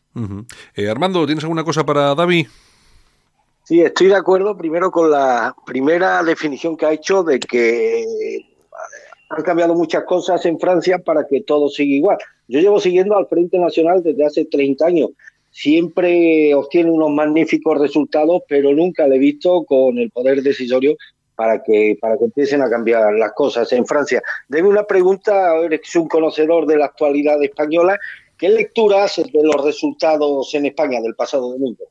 [0.90, 2.46] Armando, ¿tienes alguna cosa para David?
[3.66, 8.06] Sí, estoy de acuerdo primero con la primera definición que ha hecho de que
[9.28, 12.18] han cambiado muchas cosas en Francia para que todo siga igual.
[12.46, 15.10] Yo llevo siguiendo al Frente Nacional desde hace 30 años.
[15.50, 20.94] Siempre obtiene unos magníficos resultados, pero nunca le he visto con el poder decisorio
[21.34, 24.22] para que, para que empiecen a cambiar las cosas en Francia.
[24.46, 27.98] Debe una pregunta, eres un conocedor de la actualidad española,
[28.38, 31.82] ¿qué lectura haces de los resultados en España del pasado domingo?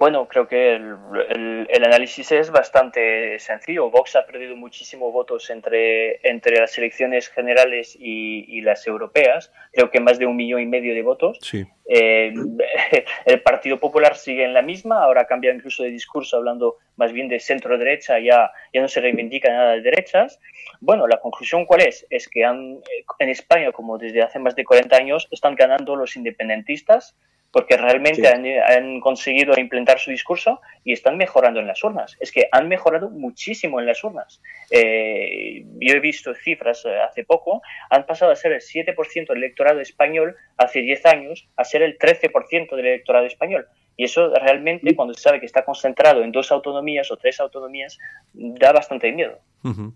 [0.00, 0.96] Bueno, creo que el,
[1.28, 3.90] el- el análisis es bastante sencillo.
[3.90, 9.52] Vox ha perdido muchísimos votos entre, entre las elecciones generales y, y las europeas.
[9.72, 11.38] Creo que más de un millón y medio de votos.
[11.42, 11.66] Sí.
[11.86, 12.32] Eh,
[13.26, 17.28] el Partido Popular sigue en la misma, ahora cambia incluso de discurso hablando más bien
[17.28, 20.40] de centro derecha, ya, ya no se reivindica nada de derechas.
[20.80, 22.06] Bueno, la conclusión cuál es?
[22.08, 22.78] Es que han,
[23.18, 27.14] en España, como desde hace más de 40 años, están ganando los independentistas
[27.52, 28.26] porque realmente Sí.
[28.26, 32.16] han, han conseguido implementar su discurso y están mejorando en las urnas.
[32.20, 34.40] Es que han mejorado muchísimo en las urnas.
[34.70, 37.60] Eh, yo he visto cifras eh, hace poco,
[37.90, 41.98] han pasado a ser el 7% del electorado español hace 10 años a ser el
[41.98, 43.66] 13% del electorado español.
[43.96, 47.98] Y eso realmente, cuando se sabe que está concentrado en dos autonomías o tres autonomías,
[48.32, 49.38] da bastante miedo.
[49.64, 49.92] Ujú.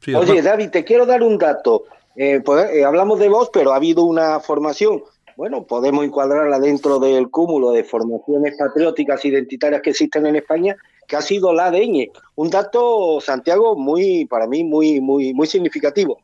[0.00, 0.42] Sí, Oye.
[0.42, 1.84] David, te quiero dar un dato.
[2.14, 5.02] Eh, pues, eh, hablamos de vos, pero ha habido una formación.
[5.38, 11.14] Bueno, podemos encuadrarla dentro del cúmulo de formaciones patrióticas identitarias que existen en España, que
[11.14, 12.08] ha sido la ADN.
[12.34, 16.18] Un dato, Santiago, muy, para mí, muy, muy, muy significativo.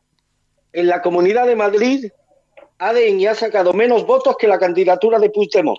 [0.73, 2.07] En la Comunidad de Madrid,
[2.79, 5.79] ADN ha sacado menos votos que la candidatura de Puigdemont.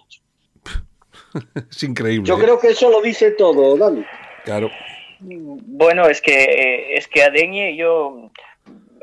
[1.69, 2.25] es increíble.
[2.25, 2.41] Yo ¿eh?
[2.41, 4.05] creo que eso lo dice todo, David.
[4.45, 4.69] Claro.
[5.19, 8.31] Bueno, es que eh, es que a Deñe yo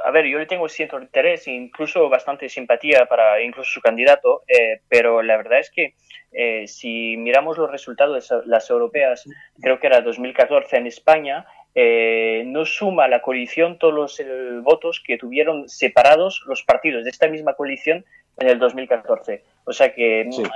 [0.05, 4.43] a ver, yo le tengo cierto interés e incluso bastante simpatía para incluso su candidato,
[4.49, 5.95] eh, pero la verdad es que
[6.33, 9.25] eh, si miramos los resultados de las europeas,
[9.61, 14.27] creo que era 2014 en España, eh, no suma la coalición todos los eh,
[14.63, 18.05] votos que tuvieron separados los partidos de esta misma coalición
[18.39, 19.43] en el 2014.
[19.65, 20.43] O sea que Sí.
[20.43, 20.49] eh,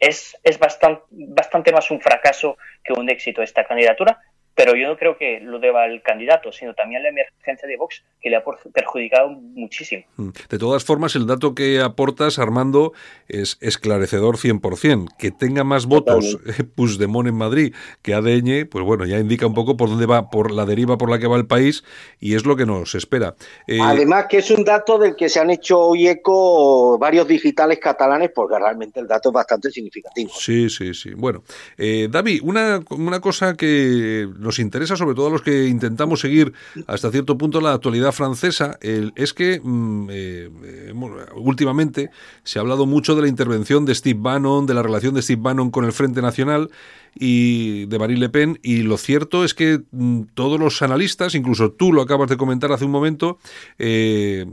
[0.00, 4.18] es, es bastante, bastante más un fracaso que un éxito esta candidatura,
[4.62, 8.02] pero yo no creo que lo deba al candidato, sino también la emergencia de Vox,
[8.20, 8.44] que le ha
[8.74, 10.04] perjudicado muchísimo.
[10.16, 10.28] Mm.
[10.50, 12.92] De todas formas, el dato que aportas, Armando,
[13.26, 15.08] es esclarecedor 100%.
[15.18, 19.54] Que tenga más votos eh, Puigdemont en Madrid que ADN, pues bueno, ya indica un
[19.54, 21.82] poco por dónde va, por la deriva por la que va el país
[22.18, 23.34] y es lo que nos espera.
[23.66, 27.78] Eh, Además que es un dato del que se han hecho hoy eco varios digitales
[27.78, 30.30] catalanes porque realmente el dato es bastante significativo.
[30.34, 31.14] Sí, sí, sí.
[31.14, 31.44] Bueno,
[31.78, 36.18] eh, David, una, una cosa que nos nos interesa, sobre todo a los que intentamos
[36.18, 36.52] seguir
[36.88, 40.92] hasta cierto punto la actualidad francesa, es que mm, eh,
[41.36, 42.10] últimamente
[42.42, 45.40] se ha hablado mucho de la intervención de Steve Bannon, de la relación de Steve
[45.40, 46.68] Bannon con el Frente Nacional
[47.14, 51.72] y de Marine Le Pen, y lo cierto es que mm, todos los analistas, incluso
[51.72, 53.38] tú lo acabas de comentar hace un momento,
[53.78, 54.46] eh,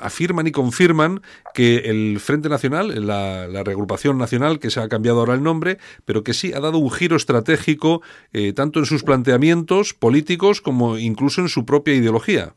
[0.00, 1.20] afirman y confirman
[1.54, 5.78] que el Frente Nacional, la, la, reagrupación nacional, que se ha cambiado ahora el nombre,
[6.04, 10.98] pero que sí ha dado un giro estratégico eh, tanto en sus planteamientos políticos como
[10.98, 12.54] incluso en su propia ideología.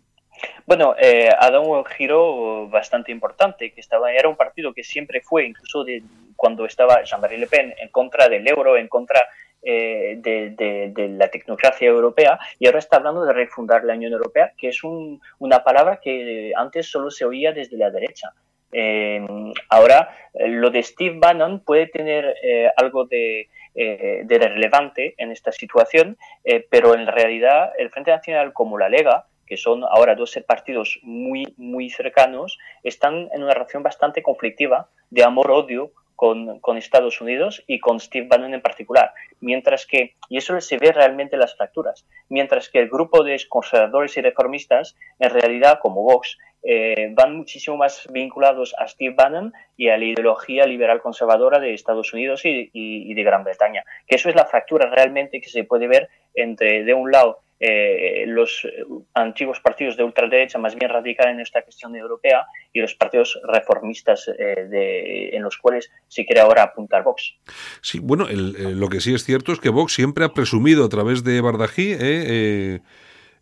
[0.65, 5.21] Bueno, eh, ha dado un giro bastante importante, que estaba era un partido que siempre
[5.21, 6.03] fue, incluso de
[6.35, 9.21] cuando estaba Jean-Marie Le Pen, en contra del euro, en contra
[9.69, 14.69] eh, de, la tecnocracia europea y ahora está hablando de refundar la Unión Europea, que
[14.69, 18.31] es un, una palabra que antes solo se oía desde la derecha.
[18.71, 19.25] Eh,
[19.69, 26.17] ahora, lo de Steve Bannon puede tener eh, algo de, eh, relevante en esta situación,
[26.45, 30.99] eh, pero en realidad el Frente Nacional como la Lega, que son ahora dos partidos
[31.03, 37.63] muy, muy cercanos, están en una relación bastante conflictiva de amor-odio con, con, Estados Unidos
[37.67, 39.13] y con Steve Bannon en particular.
[39.39, 43.39] Mientras que, y eso se ve realmente en las fracturas, mientras que el grupo de
[43.47, 49.53] conservadores y reformistas, en realidad, como Vox, eh, van muchísimo más vinculados a Steve Bannon
[49.75, 53.83] y a la ideología liberal conservadora de Estados Unidos y, de Gran Bretaña.
[54.07, 58.25] Que eso es la fractura realmente que se puede ver entre, de un lado, eh,
[58.27, 58.67] los
[59.13, 64.29] antiguos partidos de ultraderecha más bien radical en esta cuestión europea y los partidos reformistas
[64.37, 67.35] eh, en los cuales se quiere ahora apuntar Vox.
[67.81, 70.89] Sí, bueno, el, lo que sí es cierto es que Vox siempre ha presumido a
[70.89, 71.95] través de Bardají,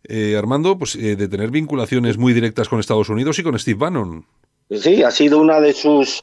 [0.08, 4.24] eh, Armando, pues de tener vinculaciones muy directas con Estados Unidos y con Steve Bannon.
[4.70, 6.22] Sí, ha sido una de sus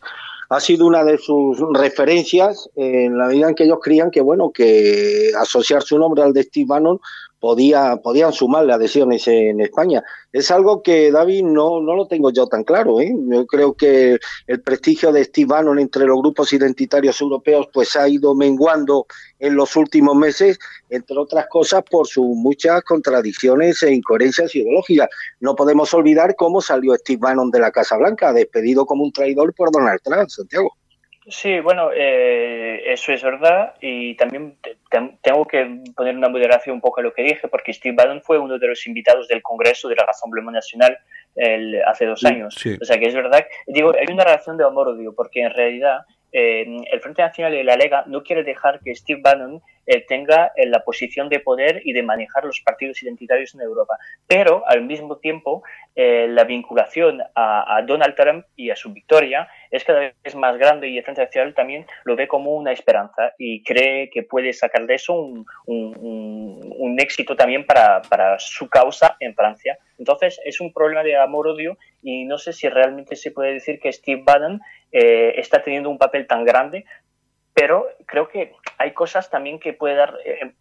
[0.49, 4.51] ha sido una de sus referencias en la medida en que ellos creían que bueno
[4.51, 6.99] que asociar su nombre al de Steve Bannon
[7.43, 10.01] podía, podían sumarle adhesiones en España.
[10.32, 13.01] Es algo que, David, no, no lo tengo yo tan claro.
[13.01, 13.13] ¿eh?
[13.13, 18.08] Yo creo que el prestigio de Steve Bannon entre los grupos identitarios europeos pues ha
[18.08, 19.08] ido menguando
[19.39, 20.58] en los últimos meses,
[20.89, 25.10] entre otras cosas por sus muchas contradicciones e incoherencias ideológicas.
[25.41, 29.53] No podemos olvidar cómo salió Steve Bannon de la Casa Blanca, despedido como un traidor
[29.53, 30.77] por Donald Trump, Santiago.
[31.27, 34.75] Sí, bueno, eh, eso es verdad y también te,
[35.21, 38.39] tengo que poner una moderación un poco a lo que dije porque Steve Bannon fue
[38.39, 40.97] uno de los invitados del Congreso de la Asamblea Nacional
[41.36, 42.55] el, hace dos años.
[42.55, 42.77] Sí.
[42.81, 46.01] O sea que es verdad, digo, hay una relación de amor-odio porque en realidad
[46.33, 50.51] eh, el Frente Nacional y la Lega no quiere dejar que Steve Bannon eh, tenga
[50.55, 53.97] eh, la posición de poder y de manejar los partidos identitarios en Europa.
[54.27, 55.63] Pero al mismo tiempo,
[55.95, 60.87] eh, la vinculación a, Donald Trump y a su victoria es cada vez más grande
[60.87, 64.95] y el Frente también lo ve como una esperanza y cree que puede sacar de
[64.95, 65.45] eso un,
[66.99, 69.77] éxito también para, para su causa en Francia.
[69.97, 73.91] Entonces es un problema de amor-odio y no sé si realmente se puede decir que
[73.91, 76.85] Steve Bannon eh, está teniendo un papel tan grande,
[77.53, 80.53] pero creo que hay cosas también que puede dar eh,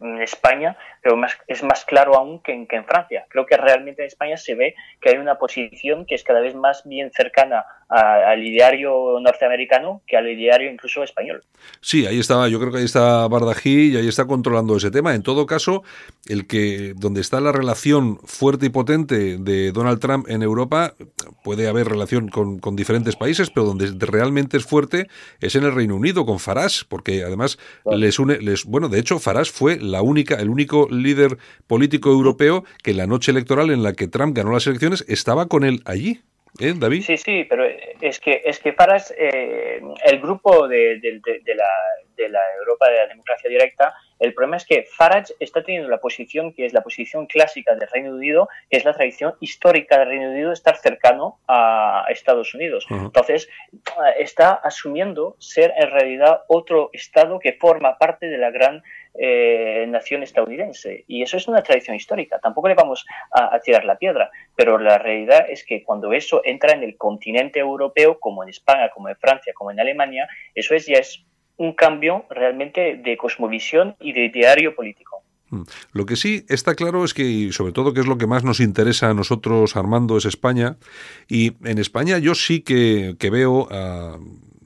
[0.00, 3.26] en España, pero más, es más claro aún que en, que en, Francia.
[3.28, 6.54] Creo que realmente en España se ve que hay una posición que es cada vez
[6.54, 11.42] más bien cercana a, al ideario norteamericano que al ideario incluso español.
[11.80, 15.14] Sí, ahí está, yo creo que ahí está Bardají y ahí está controlando ese tema.
[15.14, 15.82] En todo caso,
[16.26, 20.94] el que donde está la relación fuerte y potente de Donald Trump en Europa,
[21.42, 25.08] puede haber relación con, con diferentes países, pero donde realmente es fuerte
[25.40, 27.98] es en el Reino Unido, con Farage, porque además bueno.
[27.98, 32.64] les une, les, bueno, de hecho, Farage fue la única, el único líder político europeo
[32.82, 35.82] que en la noche electoral en la que Trump ganó las elecciones estaba con él
[35.84, 36.20] allí.
[36.58, 37.02] ¿Eh, David?
[37.02, 37.64] Sí, sí, pero
[38.00, 41.68] es que, es que Farage, eh, el grupo de, de, de, de, la,
[42.16, 45.98] de la Europa de la democracia directa, el problema es que Farage está teniendo la
[45.98, 50.08] posición que es la posición clásica del Reino Unido, que es la tradición histórica del
[50.08, 52.86] Reino Unido estar cercano a Estados Unidos.
[52.90, 53.04] Uh -huh.
[53.06, 53.48] Entonces,
[54.18, 58.82] está asumiendo ser en realidad otro Estado que forma parte de la gran
[59.18, 61.04] eh, nación estadounidense.
[61.06, 62.38] Y eso es una tradición histórica.
[62.38, 64.30] Tampoco le vamos a, tirar la piedra.
[64.54, 68.90] Pero la realidad es que cuando eso entra en el continente europeo, como en España,
[68.94, 71.24] como en Francia, como en Alemania, eso es ya es
[71.56, 75.22] un cambio realmente de cosmovisión y de ideario político.
[75.92, 78.44] Lo que sí está claro es que, y sobre todo que es lo que más
[78.44, 80.76] nos interesa a nosotros, Armando, es España.
[81.28, 83.68] Y en España yo sí que, que veo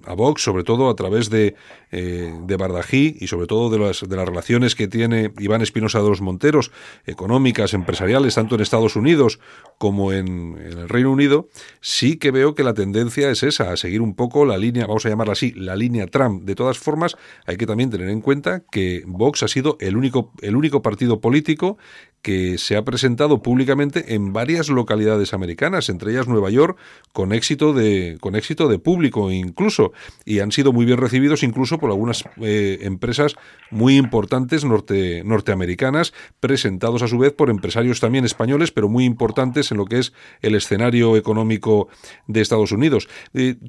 [0.06, 1.54] a Vox, sobre todo a través de,
[1.90, 6.00] eh, de Bardají y sobre todo de las, de las relaciones que tiene Iván Espinosa
[6.00, 6.70] de los Monteros,
[7.06, 9.40] económicas, empresariales, tanto en Estados Unidos
[9.80, 11.48] como en, el Reino Unido,
[11.80, 15.06] sí que veo que la tendencia es esa, a seguir un poco la línea, vamos
[15.06, 16.44] a llamarla así, la línea Trump.
[16.44, 17.16] De todas formas,
[17.46, 21.22] hay que también tener en cuenta que Vox ha sido el único, el único partido
[21.22, 21.78] político
[22.22, 26.76] que se ha presentado públicamente en varias localidades americanas, entre ellas Nueva York,
[27.12, 29.92] con éxito de, con éxito de público incluso,
[30.26, 33.36] y han sido muy bien recibidos incluso por algunas eh, empresas
[33.70, 39.69] muy importantes norte, norteamericanas, presentados a su vez por empresarios también españoles, pero muy importantes
[39.70, 41.88] en lo que es el escenario económico
[42.26, 43.08] de Estados Unidos.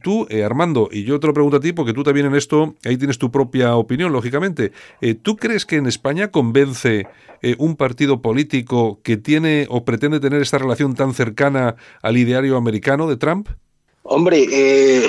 [0.03, 2.75] Tú, eh, Armando, y yo te lo pregunto a ti, porque tú también en esto,
[2.85, 7.07] ahí tienes tu propia opinión, lógicamente, eh, ¿tú crees que en España convence
[7.41, 12.57] eh, un partido político que tiene o pretende tener esta relación tan cercana al ideario
[12.57, 13.49] americano de Trump?
[14.03, 15.07] Hombre, eh,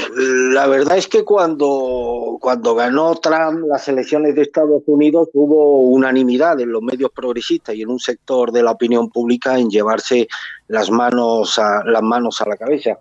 [0.52, 6.60] la verdad es que cuando, cuando ganó Trump las elecciones de Estados Unidos hubo unanimidad
[6.60, 10.28] en los medios progresistas y en un sector de la opinión pública en llevarse
[10.68, 12.98] las manos a, las manos a la cabeza.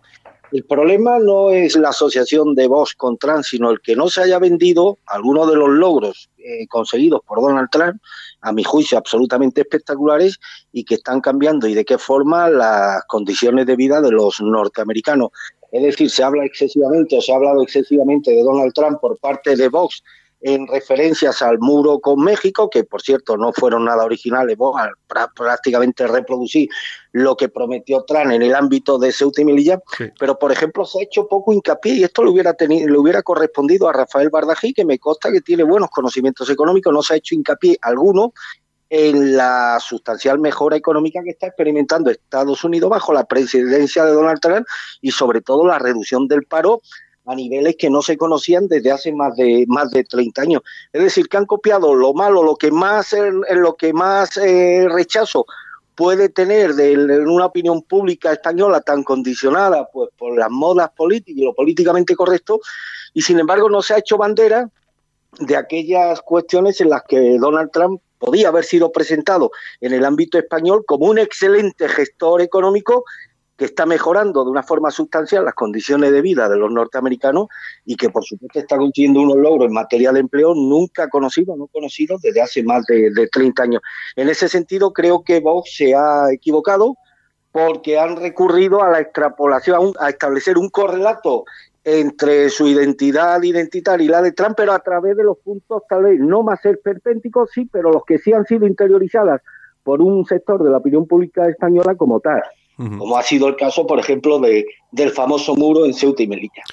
[0.52, 4.22] El problema no es la asociación de Vox con Trump, sino el que no se
[4.22, 8.02] haya vendido algunos de los logros eh, conseguidos por Donald Trump,
[8.42, 10.40] a mi juicio absolutamente espectaculares,
[10.74, 15.30] y que están cambiando y de qué forma las condiciones de vida de los norteamericanos.
[15.72, 19.56] Es decir, se habla excesivamente o se ha hablado excesivamente de Donald Trump por parte
[19.56, 20.04] de Vox
[20.42, 24.92] en referencias al muro con México, que por cierto no fueron nada originales, al
[25.36, 26.68] prácticamente reproducir
[27.12, 30.06] lo que prometió Trump en el ámbito de Ceuta y Melilla, sí.
[30.20, 33.22] pero por ejemplo se ha hecho poco hincapié y esto le hubiera tenido, le hubiera
[33.22, 37.18] correspondido a Rafael Bardají, que me consta que tiene buenos conocimientos económicos, no se ha
[37.18, 38.34] hecho hincapié alguno
[38.90, 44.42] en la sustancial mejora económica que está experimentando Estados Unidos bajo la presidencia de Donald
[44.42, 44.68] Trump
[45.00, 46.82] y sobre todo la reducción del paro
[47.26, 50.62] a niveles que no se conocían desde hace más de más de 30 años.
[50.92, 54.88] Es decir, que han copiado lo malo, lo que más en lo que más eh,
[54.90, 55.46] rechazo
[55.96, 61.46] puede tener de, una opinión pública española tan condicionada pues por las modas políticas y
[61.46, 62.60] lo políticamente correcto
[63.14, 64.70] y sin embargo no se ha hecho bandera
[65.40, 70.38] de aquellas cuestiones en las que Donald Trump podía haber sido presentado en el ámbito
[70.38, 73.04] español como un excelente gestor económico
[73.62, 77.46] que está mejorando de una forma sustancial las condiciones de vida de los norteamericanos
[77.86, 81.68] y que por supuesto está consiguiendo unos logros en materia de empleo nunca conocidos, no
[81.68, 83.82] conocidos desde hace más de, de 30 años.
[84.16, 86.96] En ese sentido creo que Vox se ha equivocado
[87.52, 91.44] porque han recurrido a la extrapolación, a establecer un correlato
[91.84, 96.06] entre su identidad identitaria y la de Trump, pero a través de los puntos tal
[96.06, 99.40] vez no más esperpénticos, sí, pero los que sí han sido interiorizadas
[99.84, 102.42] por un sector de la opinión pública española como tal
[102.98, 106.64] como ha sido el caso, por ejemplo, de, del famoso muro en Ceuta y Melilla.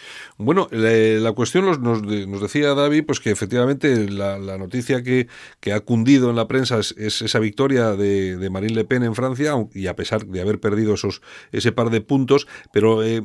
[0.41, 5.27] Bueno, la, la cuestión nos, nos, decía David, pues que efectivamente la, noticia que,
[5.59, 9.17] que, ha cundido en la prensa es, es esa victoria de, Marine Le Pen en
[9.17, 13.21] Francia, y a pesar de haber perdido esos ese par de puntos, pero eh,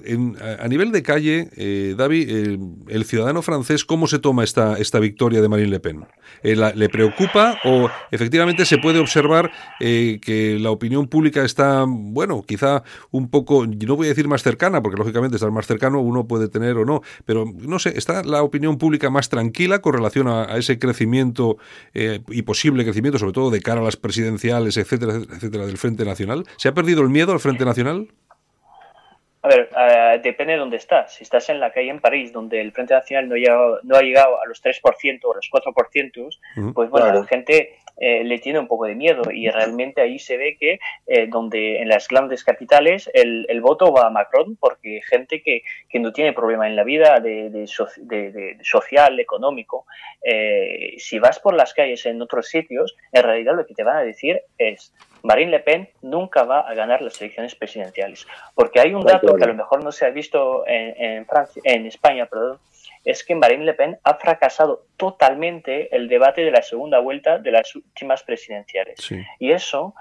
[0.60, 4.99] a nivel de calle, eh, David, el, el, ciudadano francés, ¿cómo se toma esta, esta
[4.99, 6.06] victoria de Marine Le Pen?
[6.41, 12.43] Eh, ¿Le preocupa o efectivamente se puede observar eh, que la opinión pública está, bueno,
[12.45, 16.28] quizá un poco, no voy a decir más cercana, porque lógicamente estar más cercano uno
[16.28, 20.28] puede tener o no, pero no sé, ¿está la opinión pública más tranquila con relación
[20.28, 21.58] a, a ese crecimiento
[21.93, 26.06] eh, y posible crecimiento, sobre todo de cara a las presidenciales, etcétera, etcétera, del Frente
[26.06, 26.46] Nacional?
[26.58, 28.10] ¿Se ha perdido el miedo al Frente Nacional?
[29.43, 31.15] A ver, uh, depende de dónde estás.
[31.15, 34.02] Si estás en la calle en París, donde el Frente Nacional no, llegado, no ha
[34.02, 36.74] llegado a los 3% o a los 4%, uh -huh.
[36.74, 37.19] pues bueno, claro.
[37.19, 40.79] la gente eh, le tiene un poco de miedo y realmente ahí se ve que
[41.06, 45.62] eh, donde en las grandes capitales el, el, voto va a Macron porque gente que,
[45.89, 49.86] que no tiene problema en la vida de, de, de, de social, económico,
[50.23, 53.97] eh, si vas por las calles en otros sitios, en realidad lo que te van
[53.97, 58.27] a decir es Marine Le Pen nunca va a ganar las elecciones presidenciales.
[58.56, 61.62] Porque hay un dato que a lo mejor no se ha visto en, en, Francia,
[61.65, 62.60] en España, perdón,
[63.04, 67.52] es que Marine Le Pen ha fracasado totalmente el debate de la segunda vuelta de
[67.52, 69.00] las últimas presidenciales.
[69.00, 69.22] Sí.
[69.39, 69.94] Y eso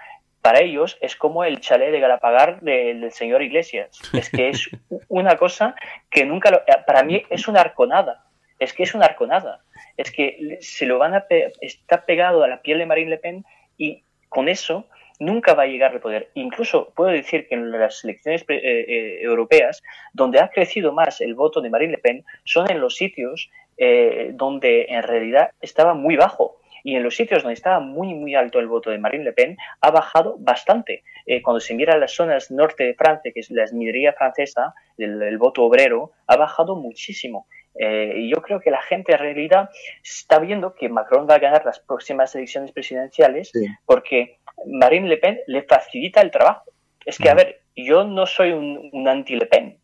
[0.42, 4.00] para ellos es como el chalet de Galapagar de, del señor Iglesias.
[4.12, 4.68] Es que es
[5.08, 5.74] una cosa
[6.10, 8.24] que nunca lo, para mí es una arconada.
[8.58, 9.60] Es que es una arconada.
[9.96, 13.18] Es que se lo van a pe está pegado a la piel de Marine Le
[13.18, 13.44] Pen
[13.76, 14.86] y con eso
[15.22, 16.30] nunca va a llegar al poder.
[16.34, 19.82] Incluso puedo decir que en las elecciones eh, eh, europeas,
[20.12, 24.30] donde ha crecido más el voto de Marine Le Pen, son en los sitios eh,
[24.34, 26.56] donde en realidad estaba muy bajo.
[26.84, 29.56] Y en los sitios donde estaba muy, muy alto el voto de Marine Le Pen,
[29.80, 31.04] ha bajado bastante.
[31.44, 35.38] Cuando se mira las zonas norte de Francia, que es la minería francesa, el, el
[35.38, 37.46] voto obrero, ha bajado muchísimo.
[37.74, 39.70] Eh, y yo creo que la gente en realidad
[40.02, 43.66] está viendo que Macron va a ganar las próximas elecciones presidenciales sí.
[43.86, 46.64] porque Marine Le Pen le facilita el trabajo.
[47.04, 49.78] Es que, a ver, yo no soy un, un anti-Le Pen,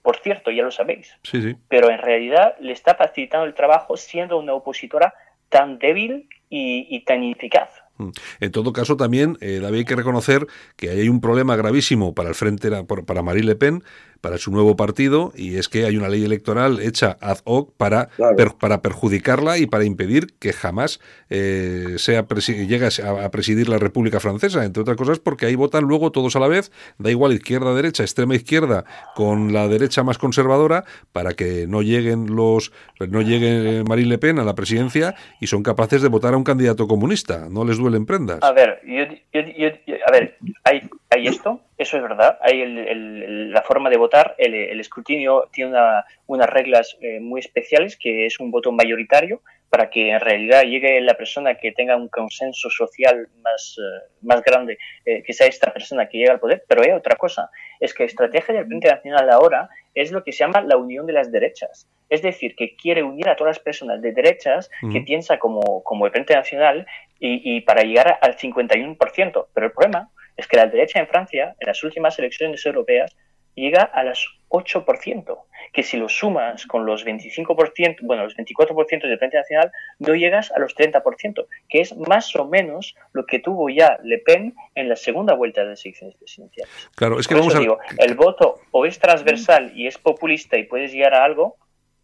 [0.00, 1.54] por cierto, ya lo sabéis, Sí, sí.
[1.68, 5.14] pero en realidad le está facilitando el trabajo siendo una opositora
[5.48, 7.68] tan débil y, y tan ineficaz.
[7.98, 8.10] Mm.
[8.40, 12.30] En todo caso, también, eh, David, hay que reconocer que hay un problema gravísimo para
[12.30, 13.82] el Frente, para Marine Le Pen,
[14.22, 18.06] para su nuevo partido, y es que hay una ley electoral hecha ad hoc para,
[18.06, 18.36] Claro.
[18.36, 23.68] per- para perjudicarla y para impedir que jamás eh, sea presi- llegue a, a presidir
[23.68, 27.10] la República Francesa, entre otras cosas porque ahí votan luego todos a la vez, da
[27.10, 28.84] igual izquierda, derecha, extrema izquierda,
[29.16, 32.72] con la derecha más conservadora, para que no lleguen los
[33.08, 36.44] no llegue Marine Le Pen a la presidencia y son capaces de votar a un
[36.44, 38.38] candidato comunista, no les duelen prendas.
[38.42, 39.04] A ver, yo,
[39.34, 43.62] yo- yo- yo- a ver, hay, hay esto, eso es verdad, hay el- el- la
[43.62, 48.38] forma de votar, el, el escrutinio tiene una- unas reglas eh, muy especiales, que es
[48.40, 49.40] un voto mayoritario,
[49.70, 54.42] para que en realidad llegue la persona que tenga un consenso social más, eh, más
[54.42, 57.48] grande, eh, que sea esta persona que llega al poder, pero hay otra cosa,
[57.80, 61.06] es que la estrategia del Frente Nacional ahora es lo que se llama la unión
[61.06, 64.98] de las derechas, es decir, que quiere unir a todas las personas de derechas que
[64.98, 65.04] Ujú.
[65.06, 66.86] piensa como, como el Frente Nacional
[67.18, 69.46] y, y para llegar al 51%.
[69.54, 73.16] Pero el problema es que la derecha en Francia, en las últimas elecciones europeas,
[73.54, 75.38] llega a las 8%,
[75.72, 80.52] que si lo sumas con los 25%, bueno, los 24% del Frente Nacional, no llegas
[80.52, 84.88] a los 30%, que es más o menos lo que tuvo ya Le Pen en
[84.88, 86.90] la segunda vuelta de las elecciones presidenciales.
[86.94, 89.96] Claro, es que Por vamos eso a digo, el voto o es transversal y es
[89.96, 91.56] populista y puedes llegar a algo,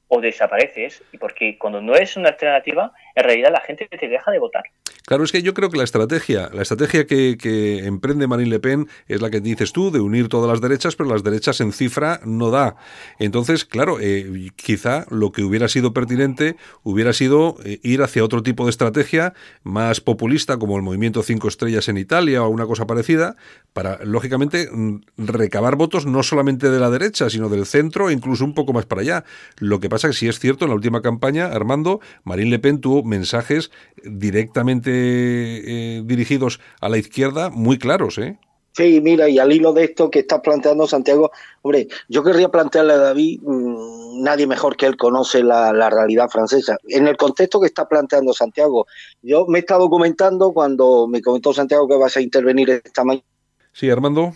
[0.09, 4.31] o desapareces, y porque cuando no es una alternativa, en realidad la gente te deja
[4.31, 4.65] de votar.
[5.05, 8.89] Claro, es que yo creo que la estrategia, la estrategia que, emprende Marine Le Pen
[9.07, 12.21] es la que dices tú, de unir todas las derechas, pero las derechas en cifra
[12.27, 12.77] no da.
[13.19, 18.43] Entonces, claro, eh, quizá lo que hubiera sido pertinente hubiera sido eh, ir hacia otro
[18.43, 19.33] tipo de estrategia
[19.63, 23.35] más populista, como el movimiento Cinco Estrellas en Italia o una cosa parecida,
[23.73, 28.45] para, lógicamente, mm, recabar votos no solamente de la derecha, sino del centro e incluso
[28.45, 29.25] un poco más para allá.
[29.59, 32.81] Lo que pasa que sí es cierto, en la última campaña, Armando, Marine Le Pen
[32.81, 33.73] tuvo mensajes
[34.05, 38.39] directamente eh, dirigidos a la izquierda muy claros, ¿eh?
[38.79, 41.33] Sí, mira, y al hilo de esto que estás planteando, Santiago,
[41.63, 46.29] hombre, yo querría plantearle a David, mmm, nadie mejor que él conoce la, la, realidad
[46.29, 46.77] francesa.
[46.87, 48.87] En el contexto que está planteando Santiago,
[49.21, 53.27] yo me he estado documentando cuando me comentó Santiago que vas a intervenir esta mañana.
[53.73, 54.33] Sí, Armando.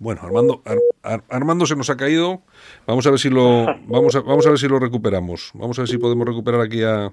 [0.00, 2.42] Bueno, Armando, Ar, Ar, Armando se nos ha caído.
[2.86, 5.50] Vamos a ver si lo vamos a, vamos a ver si lo recuperamos.
[5.54, 7.12] Vamos a ver si podemos recuperar aquí a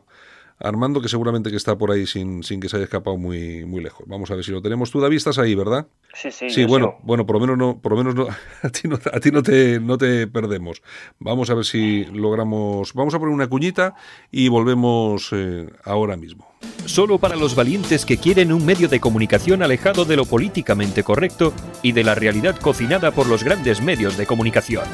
[0.60, 3.82] Armando, que seguramente que está por ahí sin, sin que se haya escapado muy, muy
[3.82, 4.08] lejos.
[4.08, 4.92] Vamos a ver si lo tenemos.
[4.92, 5.88] Tú, David, estás ahí, ¿verdad?
[6.14, 6.50] Sí, sí.
[6.50, 7.00] Sí, bueno, sigo.
[7.04, 8.28] bueno, por lo menos no, por lo menos no,
[8.64, 10.82] a ti no, a ti no te, no te perdemos.
[11.20, 12.94] Vamos a ver si logramos.
[12.94, 13.96] Vamos a poner una cuñita
[14.32, 16.53] y volvemos eh, ahora mismo.
[16.86, 21.54] Solo para los valientes que quieren un medio de comunicación alejado de lo políticamente correcto
[21.82, 24.86] y de la realidad cocinada por los grandes medios de comunicación.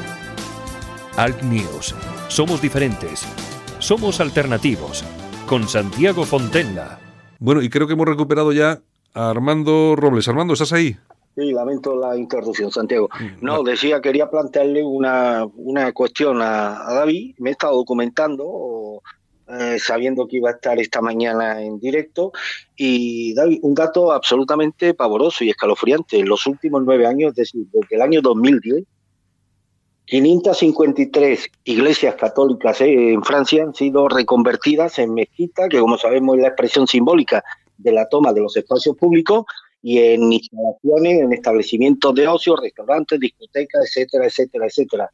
[1.16, 1.94] Alt News.
[2.28, 3.26] Somos diferentes.
[3.78, 5.04] Somos alternativos
[5.46, 7.00] con Santiago Fontenla.
[7.40, 8.80] Bueno, y creo que hemos recuperado ya
[9.14, 10.28] a Armando Robles.
[10.28, 10.96] Armando, ¿estás ahí?
[11.36, 13.08] Sí, lamento la interrupción, Santiago.
[13.40, 17.34] No, decía, quería plantearle una, una cuestión a, a, David.
[17.38, 19.02] Me he estado documentando,
[19.52, 22.32] eh, sabiendo que iba a estar esta mañana en directo.
[22.76, 26.18] Y David, un dato absolutamente pavoroso y escalofriante.
[26.18, 28.84] En los últimos nueve años, es decir, desde el año 2010,
[30.06, 36.42] 553 iglesias católicas eh, en Francia han sido reconvertidas en mezquita, que como sabemos es
[36.42, 37.44] la expresión simbólica
[37.78, 39.44] de la toma de los espacios públicos,
[39.82, 45.10] y en instalaciones, en establecimientos de ocio, restaurantes, discotecas, etcétera, etcétera, etcétera.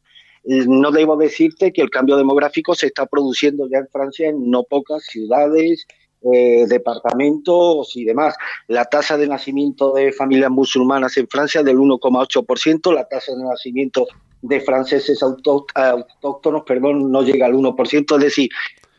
[0.47, 4.63] No debo decirte que el cambio demográfico se está produciendo ya en Francia en no
[4.63, 5.87] pocas ciudades,
[6.33, 8.35] eh, departamentos y demás.
[8.69, 14.07] La tasa de nacimiento de familias musulmanas en Francia del 1,8%, la tasa de nacimiento
[14.43, 18.51] de franceses autóctonos, perdón, no llega al 1%, es decir,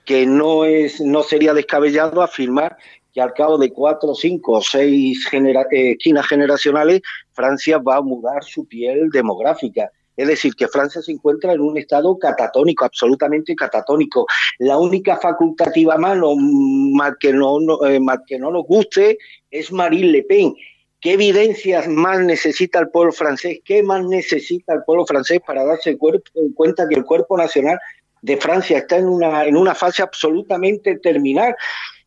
[0.05, 2.77] que no es no sería descabellado afirmar
[3.13, 7.01] que al cabo de cuatro, cinco o seis genera eh, esquinas generacionales,
[7.33, 9.91] Francia va a mudar su piel demográfica.
[10.17, 14.25] Es decir, que Francia se encuentra en un estado catatónico, absolutamente catatónico.
[14.57, 19.19] La única facultativa mano, más que no, no eh, más que no nos guste,
[19.51, 20.55] es Marine Le Pen.
[20.99, 23.59] ¿Qué evidencias más necesita el pueblo francés?
[23.63, 27.77] ¿Qué más necesita el pueblo francés para darse cuenta que el cuerpo nacional
[28.23, 31.55] de Francia está en una, en una fase absolutamente terminal?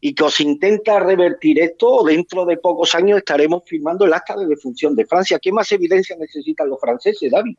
[0.01, 4.47] y que os intenta revertir esto, dentro de pocos años estaremos firmando el acta de
[4.47, 5.39] defunción de Francia.
[5.39, 7.55] ¿Qué más evidencia necesitan los franceses, David?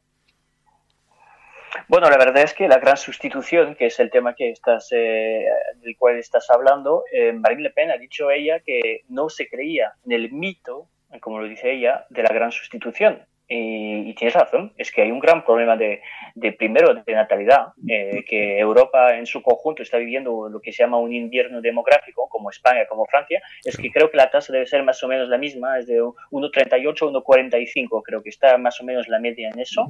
[1.88, 5.45] Bueno, la verdad es que la gran sustitución, que es el tema que estás, eh,
[5.82, 9.93] del cual estás hablando, eh, Marine Le Pen ha dicho ella que no se creía
[10.05, 10.88] en el mito,
[11.19, 13.26] como lo dice ella, de la gran sustitución.
[13.53, 16.01] y, tienes razón, es que hay un gran problema de,
[16.36, 20.84] de primero, de natalidad, eh, que Europa en su conjunto está viviendo lo que se
[20.84, 24.67] llama un invierno demográfico, como España, como Francia, es que creo que la tasa debe
[24.67, 28.86] ser más o menos la misma, es de 1,38, 1,45, creo que está más o
[28.86, 29.88] menos la media en eso,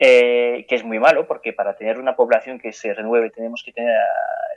[0.00, 3.72] eh, que es muy malo, porque para tener una población que se renueve tenemos que
[3.72, 3.94] tener,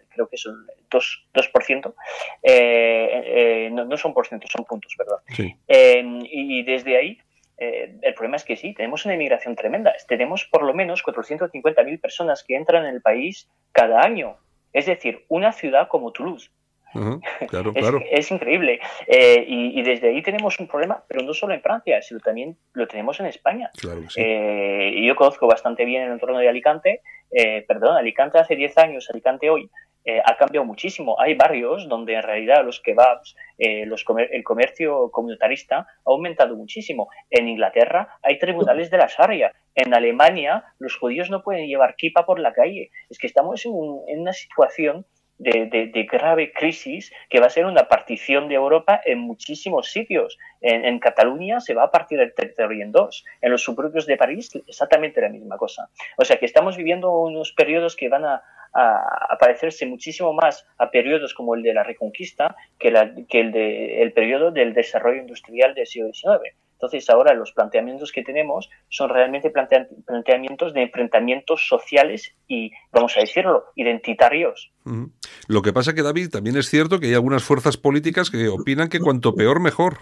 [0.10, 1.94] creo que son 2%, 2%
[2.42, 5.20] eh, no, no, son por cientos, son puntos, perdón.
[5.28, 5.56] Sí.
[5.68, 7.20] y desde ahí
[7.58, 9.94] eh, el problema es que sí, tenemos una inmigración tremenda.
[10.08, 14.38] Tenemos por lo menos 450.000 personas que entran en el país cada año.
[14.74, 16.52] Es decir, una ciudad como Toulouse.
[16.94, 17.48] Uh -huh.
[17.48, 18.02] claro, es, claro.
[18.10, 18.80] es, increíble.
[19.08, 22.58] Eh, y, y, desde ahí tenemos un problema, pero no solo en Francia, sino también
[22.74, 23.70] lo tenemos en España.
[23.80, 24.22] Claro que sí.
[24.22, 27.02] eh, yo conozco bastante bien el entorno de Alicante.
[27.32, 29.70] Eh, perdón, Alicante hace 10 años, Alicante hoy.
[30.06, 31.20] Eh, ha cambiado muchísimo.
[31.20, 36.58] Hay barrios donde en realidad los kebabs, eh, los comer el comercio comunitarista ha aumentado
[36.58, 37.10] muchísimo.
[37.30, 39.54] En Inglaterra hay tribunales de la Sharia.
[39.76, 42.92] En Alemania los judíos no pueden llevar kipa por la calle.
[43.10, 45.06] Es que estamos en, un, en una situación
[45.44, 50.38] de, de, grave crisis que va a ser una partición de Europa en muchísimos sitios.
[50.62, 53.26] En, Cataluña se va a partir el territorio en dos.
[53.42, 55.90] En los suburbios de París exactamente la misma cosa.
[56.18, 58.42] O sea que estamos viviendo unos periodos que van a,
[58.74, 63.42] a, a parecerse muchísimo más a periodos como el de la Reconquista que, la, que
[63.42, 66.56] el, de, el periodo del desarrollo industrial del siglo XIX.
[66.84, 73.16] Entonces ahora los planteamientos que tenemos son realmente plantea planteamientos de enfrentamientos sociales y, vamos
[73.16, 74.74] a decirlo, identitarios.
[74.84, 75.12] Uh -huh.
[75.48, 78.90] Lo que pasa que, David, también es cierto que hay algunas fuerzas políticas que opinan
[78.90, 80.00] que cuanto peor, mejor.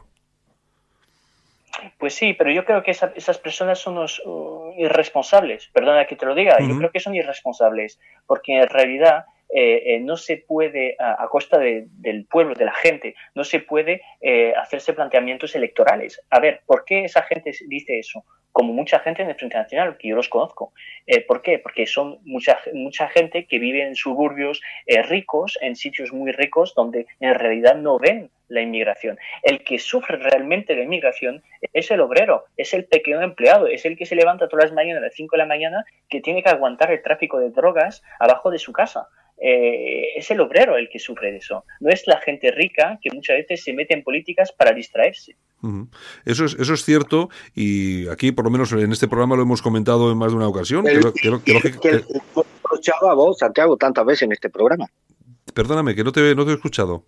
[2.00, 5.70] Pues sí, pero yo creo que esa, esas personas son los uh, irresponsables.
[5.74, 6.68] Perdona que te lo diga, uh -huh.
[6.68, 11.58] yo creo que son irresponsables, porque en realidad eh, eh, no se puede, a, costa
[11.58, 16.22] de, del pueblo, de la gente, no se puede eh, hacerse planteamientos electorales.
[16.30, 18.24] A ver, ¿por qué esa gente dice eso?
[18.52, 20.74] Como mucha gente en el Frente Nacional, que yo los conozco.
[21.08, 21.60] Eh, ¿Por qué?
[21.60, 26.74] Porque son mucha, mucha gente que vive en suburbios eh, ricos, en sitios muy ricos,
[26.76, 29.18] donde en realidad no ven la inmigración.
[29.44, 31.42] El que sufre realmente la inmigración
[31.74, 35.02] es el obrero, es el pequeño empleado, es el que se levanta todas las mañanas
[35.02, 38.52] a las 5 de la mañana, que tiene que aguantar el tráfico de drogas abajo
[38.52, 39.08] de su casa.
[39.44, 41.66] Eh, es el obrero el que sufre de eso.
[41.80, 45.36] No es la gente rica que muchas veces se mete en políticas para distraerse.
[46.26, 49.62] Eso, es, eso es cierto y aquí por lo menos en este programa lo hemos
[49.62, 50.88] comentado en más de una ocasión.
[50.88, 54.88] El, que, que, que, que, que, a vos, Santiago, tantas veces en este programa.
[55.54, 57.06] Perdóname, que no te, no te he escuchado.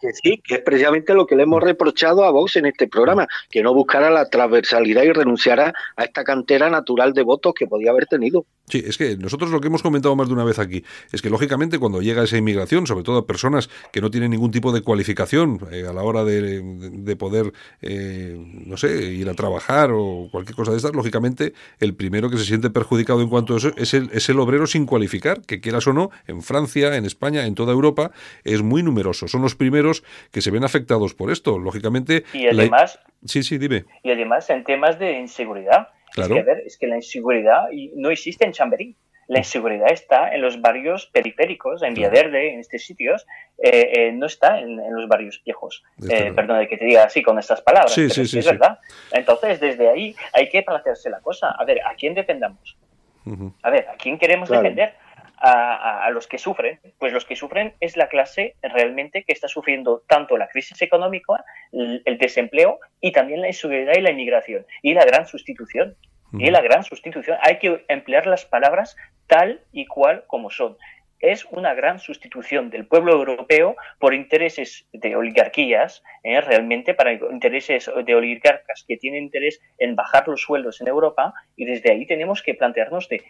[0.00, 3.28] Que sí, que es precisamente lo que le hemos reprochado a Vox en este programa,
[3.50, 7.90] que no buscara la transversalidad y renunciara a esta cantera natural de votos que podía
[7.90, 8.46] haber tenido.
[8.68, 11.28] Sí, es que nosotros lo que hemos comentado más de una vez aquí es que
[11.28, 14.82] lógicamente cuando llega esa inmigración, sobre todo a personas que no tienen ningún tipo de
[14.82, 20.28] cualificación eh, a la hora de, de poder, eh, no sé, ir a trabajar o
[20.30, 23.72] cualquier cosa de estas, lógicamente el primero que se siente perjudicado en cuanto a eso
[23.76, 27.46] es el, es el obrero sin cualificar, que quieras o no, en Francia, en España,
[27.46, 28.12] en toda Europa,
[28.44, 29.26] es muy numeroso.
[29.26, 29.89] Son los primeros
[30.32, 32.24] que se ven afectados por esto, lógicamente.
[32.32, 32.98] Y además...
[33.02, 33.28] La...
[33.28, 33.84] Sí, sí, dime.
[34.02, 35.88] Y además en temas de inseguridad.
[36.12, 36.34] Claro.
[36.34, 37.64] Es que, a ver, es que la inseguridad
[37.96, 38.96] no existe en Chamberí.
[39.30, 43.28] La inseguridad está en los barrios periféricos, en Villaverde, en estos sitios,
[43.58, 45.84] eh, eh, no está en, en, los barrios viejos.
[46.08, 48.38] Eh, perdón de que te diga así con estas palabras, sí, pero sí, sí, sí,
[48.40, 48.80] es verdad.
[49.12, 51.52] Entonces, desde ahí hay que plantearse la cosa.
[51.52, 52.76] A ver, ¿a quién defendamos?
[53.24, 53.52] Uh -huh.
[53.62, 54.64] A ver, ¿a quién queremos claro.
[54.64, 54.94] defender?
[55.42, 60.02] A, los que sufren, pues los que sufren es la clase realmente que está sufriendo
[60.06, 64.92] tanto la crisis económica, el, el desempleo y también la inseguridad y la inmigración y
[64.92, 65.96] la gran sustitución.
[66.38, 70.76] Y la gran sustitución, hay que emplear las palabras tal y cual como son.
[71.18, 76.40] Es una gran sustitución del pueblo europeo por intereses de oligarquías, ¿eh?
[76.40, 81.66] realmente para intereses de oligarcas que tienen interés en bajar los sueldos en Europa, y
[81.66, 83.22] desde ahí tenemos que plantearnos de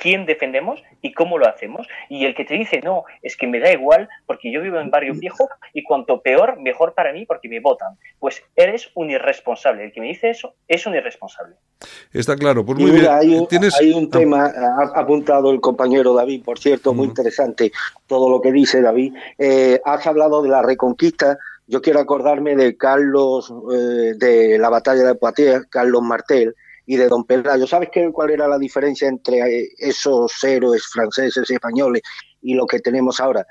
[0.00, 1.86] quién defendemos y cómo lo hacemos.
[2.08, 4.90] Y el que te dice, no, es que me da igual porque yo vivo en
[4.90, 7.96] barrio viejo y cuanto peor, mejor para mí porque me votan.
[8.18, 9.84] Pues eres un irresponsable.
[9.84, 11.56] El que me dice eso es un irresponsable.
[12.12, 13.32] Está claro, pues muy mira, bien.
[13.32, 13.74] Hay un, ¿Tienes...
[13.80, 17.10] hay un tema, ha apuntado el compañero David, por cierto, muy uh -huh.
[17.10, 17.72] interesante
[18.06, 19.14] todo lo que dice David.
[19.38, 21.38] Eh, has hablado de la reconquista.
[21.66, 26.54] Yo quiero acordarme de Carlos, eh, de la batalla de Poitiers, Carlos Martel,
[26.86, 27.66] y de Don Pelayo.
[27.66, 32.02] ¿Sabes qué, cuál era la diferencia entre eh, esos héroes franceses y españoles
[32.42, 33.46] y lo que tenemos ahora?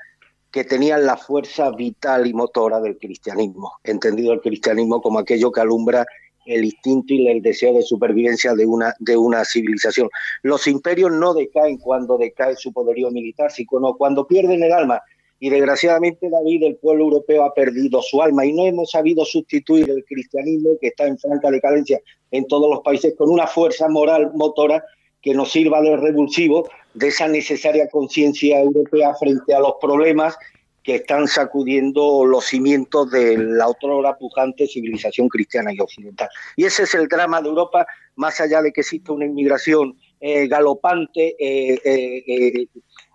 [0.50, 5.60] Que tenían la fuerza vital y motora del cristianismo, entendido el cristianismo como aquello que
[5.60, 6.06] alumbra
[6.46, 10.08] el instinto y el deseo de supervivencia de una, de una civilización.
[10.42, 15.00] Los imperios no decaen cuando decae su poderío militar, sino cuando pierden el alma.
[15.40, 19.90] Y desgraciadamente David, el pueblo europeo ha perdido su alma y no hemos sabido sustituir
[19.90, 24.32] el cristianismo que está en franca decadencia en todos los países con una fuerza moral
[24.34, 24.84] motora
[25.20, 30.36] que nos sirva de revulsivo de esa necesaria conciencia europea frente a los problemas
[30.84, 36.28] que están sacudiendo los cimientos de la otrora pujante civilización cristiana y occidental.
[36.56, 40.46] Y ese es el drama de Europa, más allá de que exista una inmigración eh,
[40.46, 42.66] galopante eh, eh, eh,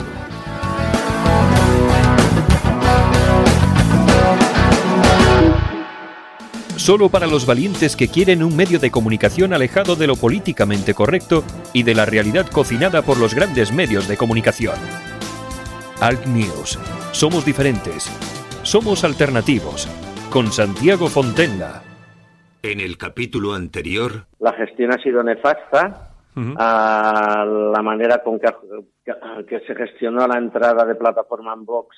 [6.76, 11.42] Solo para los valientes que quieren un medio de comunicación alejado de lo políticamente correcto
[11.72, 14.76] y de la realidad cocinada por los grandes medios de comunicación.
[16.00, 16.78] Alt News.
[17.12, 18.04] Somos diferentes.
[18.62, 19.86] Somos alternativos.
[20.30, 21.82] Con Santiago Fontenla.
[22.62, 26.10] En el capítulo anterior, la gestión ha sido nefasta
[26.58, 28.48] a la manera con que,
[29.04, 29.14] que-
[29.46, 31.96] que se gestionó la entrada de plataforma en Vox,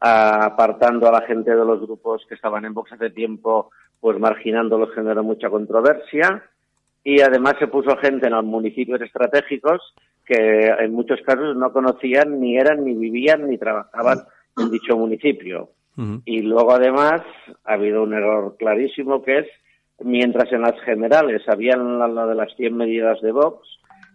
[0.00, 3.70] apartando a la gente de los grupos que estaban en Vox hace tiempo,
[4.00, 6.44] pues marginándolos generó mucha controversia.
[7.02, 9.82] Y además se puso gente en los municipios estratégicos
[10.26, 14.20] que en muchos casos no conocían, ni eran, ni vivían, ni trabajaban
[14.56, 15.70] en dicho municipio.
[16.24, 17.22] Y luego, además,
[17.64, 19.46] ha habido un error clarísimo que es,
[20.00, 23.60] mientras en las generales habían la, la de las 100 medidas de Vox,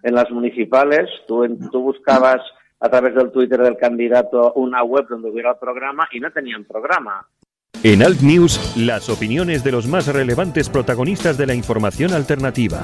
[0.04, 2.42] en las municipales tú, en- tú buscabas
[2.82, 6.66] a través del Twitter del candidato una web donde hubiera el programa y no tenían
[6.66, 7.26] programa.
[7.84, 12.82] En Alt News, las opiniones de los más relevantes protagonistas de la información alternativa.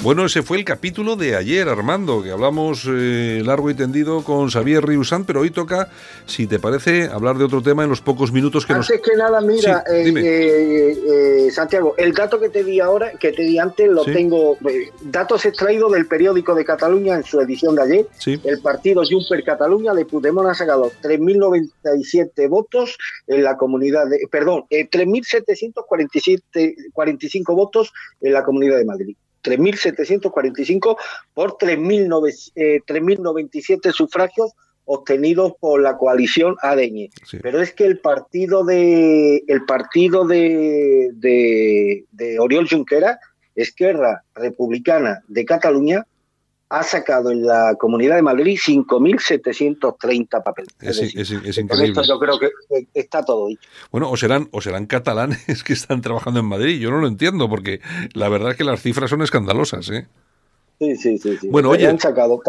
[0.00, 4.48] Bueno, ese fue el capítulo de ayer, Armando, que hablamos eh, largo y tendido con
[4.48, 5.90] Xavier Riusant, pero hoy toca,
[6.24, 8.88] si te parece, hablar de otro tema en los pocos minutos que nos...
[8.88, 10.20] Antes que nada, mira, Sí, eh, dime.
[10.24, 14.12] eh, eh, Santiago, el dato que te di ahora, que te di antes, lo Sí.
[14.12, 18.06] tengo, eh, datos extraídos del periódico de Cataluña en su edición de ayer.
[18.18, 18.40] Sí.
[18.44, 22.96] El partido Juncker Cataluña de Puigdemont ha sacado 3.097 votos
[23.26, 29.16] en la comunidad de, perdón, eh, 3.747 45 votos en la comunidad de Madrid.
[29.48, 30.96] 3.745
[31.34, 34.52] por 3.009 eh, 3.097 sufragios
[34.84, 37.10] obtenidos por la coalición ADN.
[37.42, 43.20] Pero es que el partido de el partido de, de, de Oriol Junquera,
[43.54, 46.06] Esquerra Republicana de Cataluña,
[46.70, 50.70] ha sacado en la Comunidad de Madrid 5.730 papeles.
[50.80, 51.86] Es, decir, es- es con increíble.
[52.00, 52.50] esto yo creo que
[52.94, 53.68] está todo dicho.
[53.90, 56.78] Bueno, o serán, o serán catalanes que están trabajando en Madrid.
[56.80, 57.80] Yo no lo entiendo, porque
[58.14, 60.06] la verdad es que las cifras son escandalosas, ¿eh?
[60.78, 61.36] Sí, sí, sí.
[61.40, 61.48] sí.
[61.48, 61.86] Bueno, oye.
[61.88, 62.40] Han sacado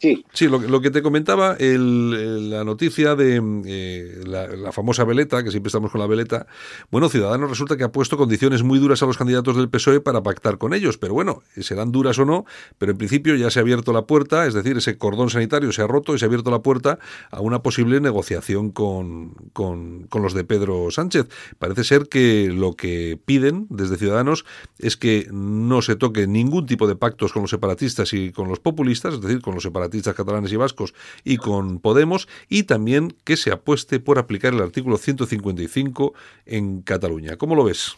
[0.00, 0.24] Sí.
[0.32, 5.44] Sí, lo, que- lo que te comentaba, el- la noticia de eh, la, famosa veleta,
[5.44, 6.46] que siempre estamos con la veleta.
[6.90, 10.22] Bueno, Ciudadanos resulta que ha puesto condiciones muy duras a los candidatos del PSOE para
[10.22, 12.46] pactar con ellos, pero bueno, serán duras o no,
[12.78, 15.82] pero en principio ya se ha abierto la puerta, es decir, ese cordón sanitario se
[15.82, 16.98] ha roto y se ha abierto la puerta
[17.30, 21.28] a una posible negociación con, con, con los de Pedro Sánchez.
[21.58, 24.46] Parece ser que lo que piden desde Ciudadanos
[24.78, 28.60] es que no se toque ningún tipo de pactos con los separatistas y con los
[28.60, 33.36] populistas, es decir, con los separatistas catalanes y vascos y con Podemos, y también que
[33.36, 36.12] se apueste por aplicar el artículo 155
[36.46, 37.36] en Cataluña.
[37.36, 37.96] ¿Cómo lo ves?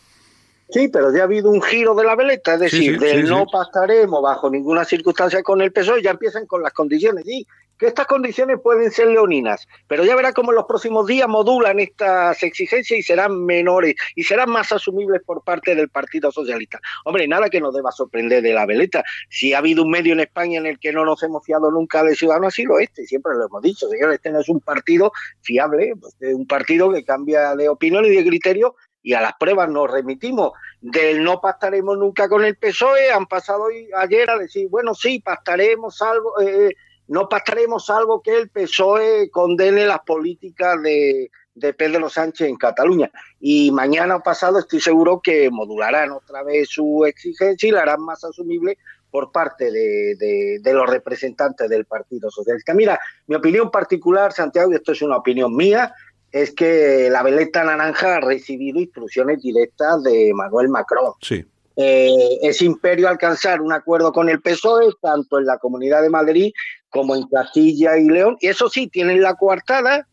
[0.71, 3.31] Sí, pero ya ha habido un giro de la veleta, es decir, sí, del sí,
[3.31, 3.47] no sí.
[3.53, 7.47] pactaremos bajo ninguna circunstancia con el PSOE, ya empiezan con las condiciones, sí,
[7.83, 12.41] que estas condiciones pueden ser leoninas, pero ya verá cómo los próximos días modulan estas
[12.45, 16.79] exigencias y serán menores y serán más asumibles por parte del Partido Socialista.
[17.05, 19.03] Hombre, nada que nos deba sorprender de la veleta.
[19.29, 22.05] Si ha habido un medio en España en el que no nos hemos fiado nunca
[22.05, 25.11] de Ciudadanos, así lo este, siempre lo hemos dicho, señor, este no es un partido
[25.41, 29.33] fiable, pues, es un partido que cambia de opinión y de criterio y a las
[29.41, 30.53] pruebas nos remitimos.
[30.81, 33.67] Del no pactaremos nunca con el PSOE, han pasado
[33.97, 36.77] ayer a decir, bueno, sí, pactaremos algo, eh,
[37.13, 43.11] no pactaremos algo que el PSOE condene las políticas de, de Pedro Sánchez en Cataluña.
[43.39, 48.01] Y mañana o pasado estoy seguro que modularán otra vez su exigencia y la harán
[48.01, 48.79] más asumible
[49.11, 52.73] por parte de, de, de, los representantes del Partido Socialista.
[52.73, 55.93] Mira, mi opinión particular, Santiago, y esto es una opinión mía,
[56.31, 61.13] es que la veleta naranja ha recibido instrucciones directas de Manuel Macron.
[61.21, 61.45] Sí.
[61.77, 66.53] Eh, ese imperio alcanzar un acuerdo con el PSOE, tanto en la Comunidad de Madrid
[66.93, 68.37] como en Castilla y León.
[68.41, 70.07] Y eso sí, tienen la coartada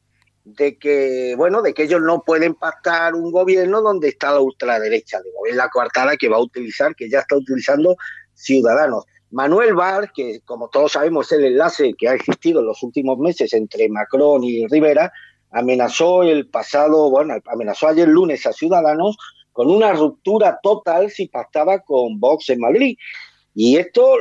[0.45, 5.21] de que, bueno, de que ellos no pueden pactar un gobierno donde está la ultraderecha.
[5.21, 7.95] Digo, es la coartada que va a utilizar, que ya está utilizando
[8.33, 9.05] Ciudadanos.
[9.31, 13.19] Manuel Bar, que como todos sabemos es el enlace que ha existido en los últimos
[13.19, 15.11] meses entre Macron y Rivera,
[15.51, 19.17] amenazó el pasado, bueno, amenazó ayer lunes a Ciudadanos
[19.51, 22.97] con una ruptura total si pactaba con Vox en Madrid.
[23.55, 24.15] Y esto,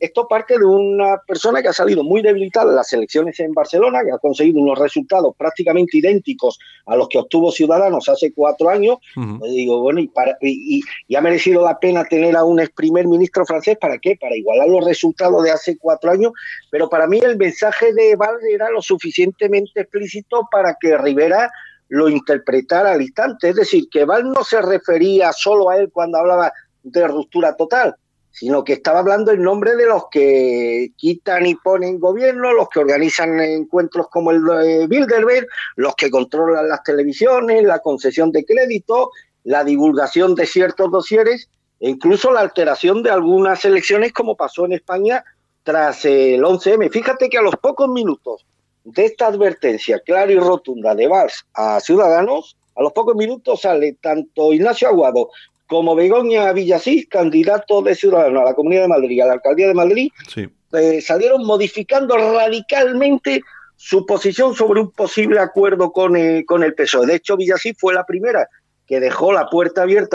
[0.00, 4.00] esto parte de una persona que ha salido muy debilitada en las elecciones en Barcelona,
[4.04, 8.96] que ha conseguido unos resultados prácticamente idénticos a los que obtuvo Ciudadanos hace cuatro años.
[9.16, 9.38] Uh -huh.
[9.38, 12.70] pues digo, bueno, y, para, y, y, ha merecido la pena tener a un ex
[12.70, 14.16] primer ministro francés, ¿para qué?
[14.20, 16.32] Para igualar los resultados de hace cuatro años.
[16.70, 21.50] Pero para mí el mensaje de Valde era lo suficientemente explícito para que Rivera
[21.90, 23.50] lo interpretara al instante.
[23.50, 26.52] Es decir, que Val no se refería solo a él cuando hablaba
[26.82, 27.94] de ruptura total,
[28.30, 32.78] sino que estaba hablando en nombre de los que quitan y ponen gobierno, los que
[32.78, 39.10] organizan encuentros como el de Bilderberg, los que controlan las televisiones, la concesión de crédito,
[39.44, 41.48] la divulgación de ciertos dosieres
[41.80, 45.24] e incluso la alteración de algunas elecciones como pasó en España
[45.62, 46.90] tras el 11M.
[46.90, 48.46] Fíjate que a los pocos minutos
[48.84, 53.96] de esta advertencia clara y rotunda de Valls a Ciudadanos, a los pocos minutos sale
[54.00, 55.30] tanto Ignacio Aguado
[55.70, 59.74] como Begoña Villasís, candidato de Ciudadanos a la Comunidad de Madrid, a la Alcaldía de
[59.74, 60.48] Madrid, sí.
[60.72, 63.40] eh, salieron modificando radicalmente
[63.76, 67.06] su posición sobre un posible acuerdo con, eh, con el PSOE.
[67.06, 68.48] De hecho, Villasís fue la primera
[68.84, 70.08] que dejó la puerta abierta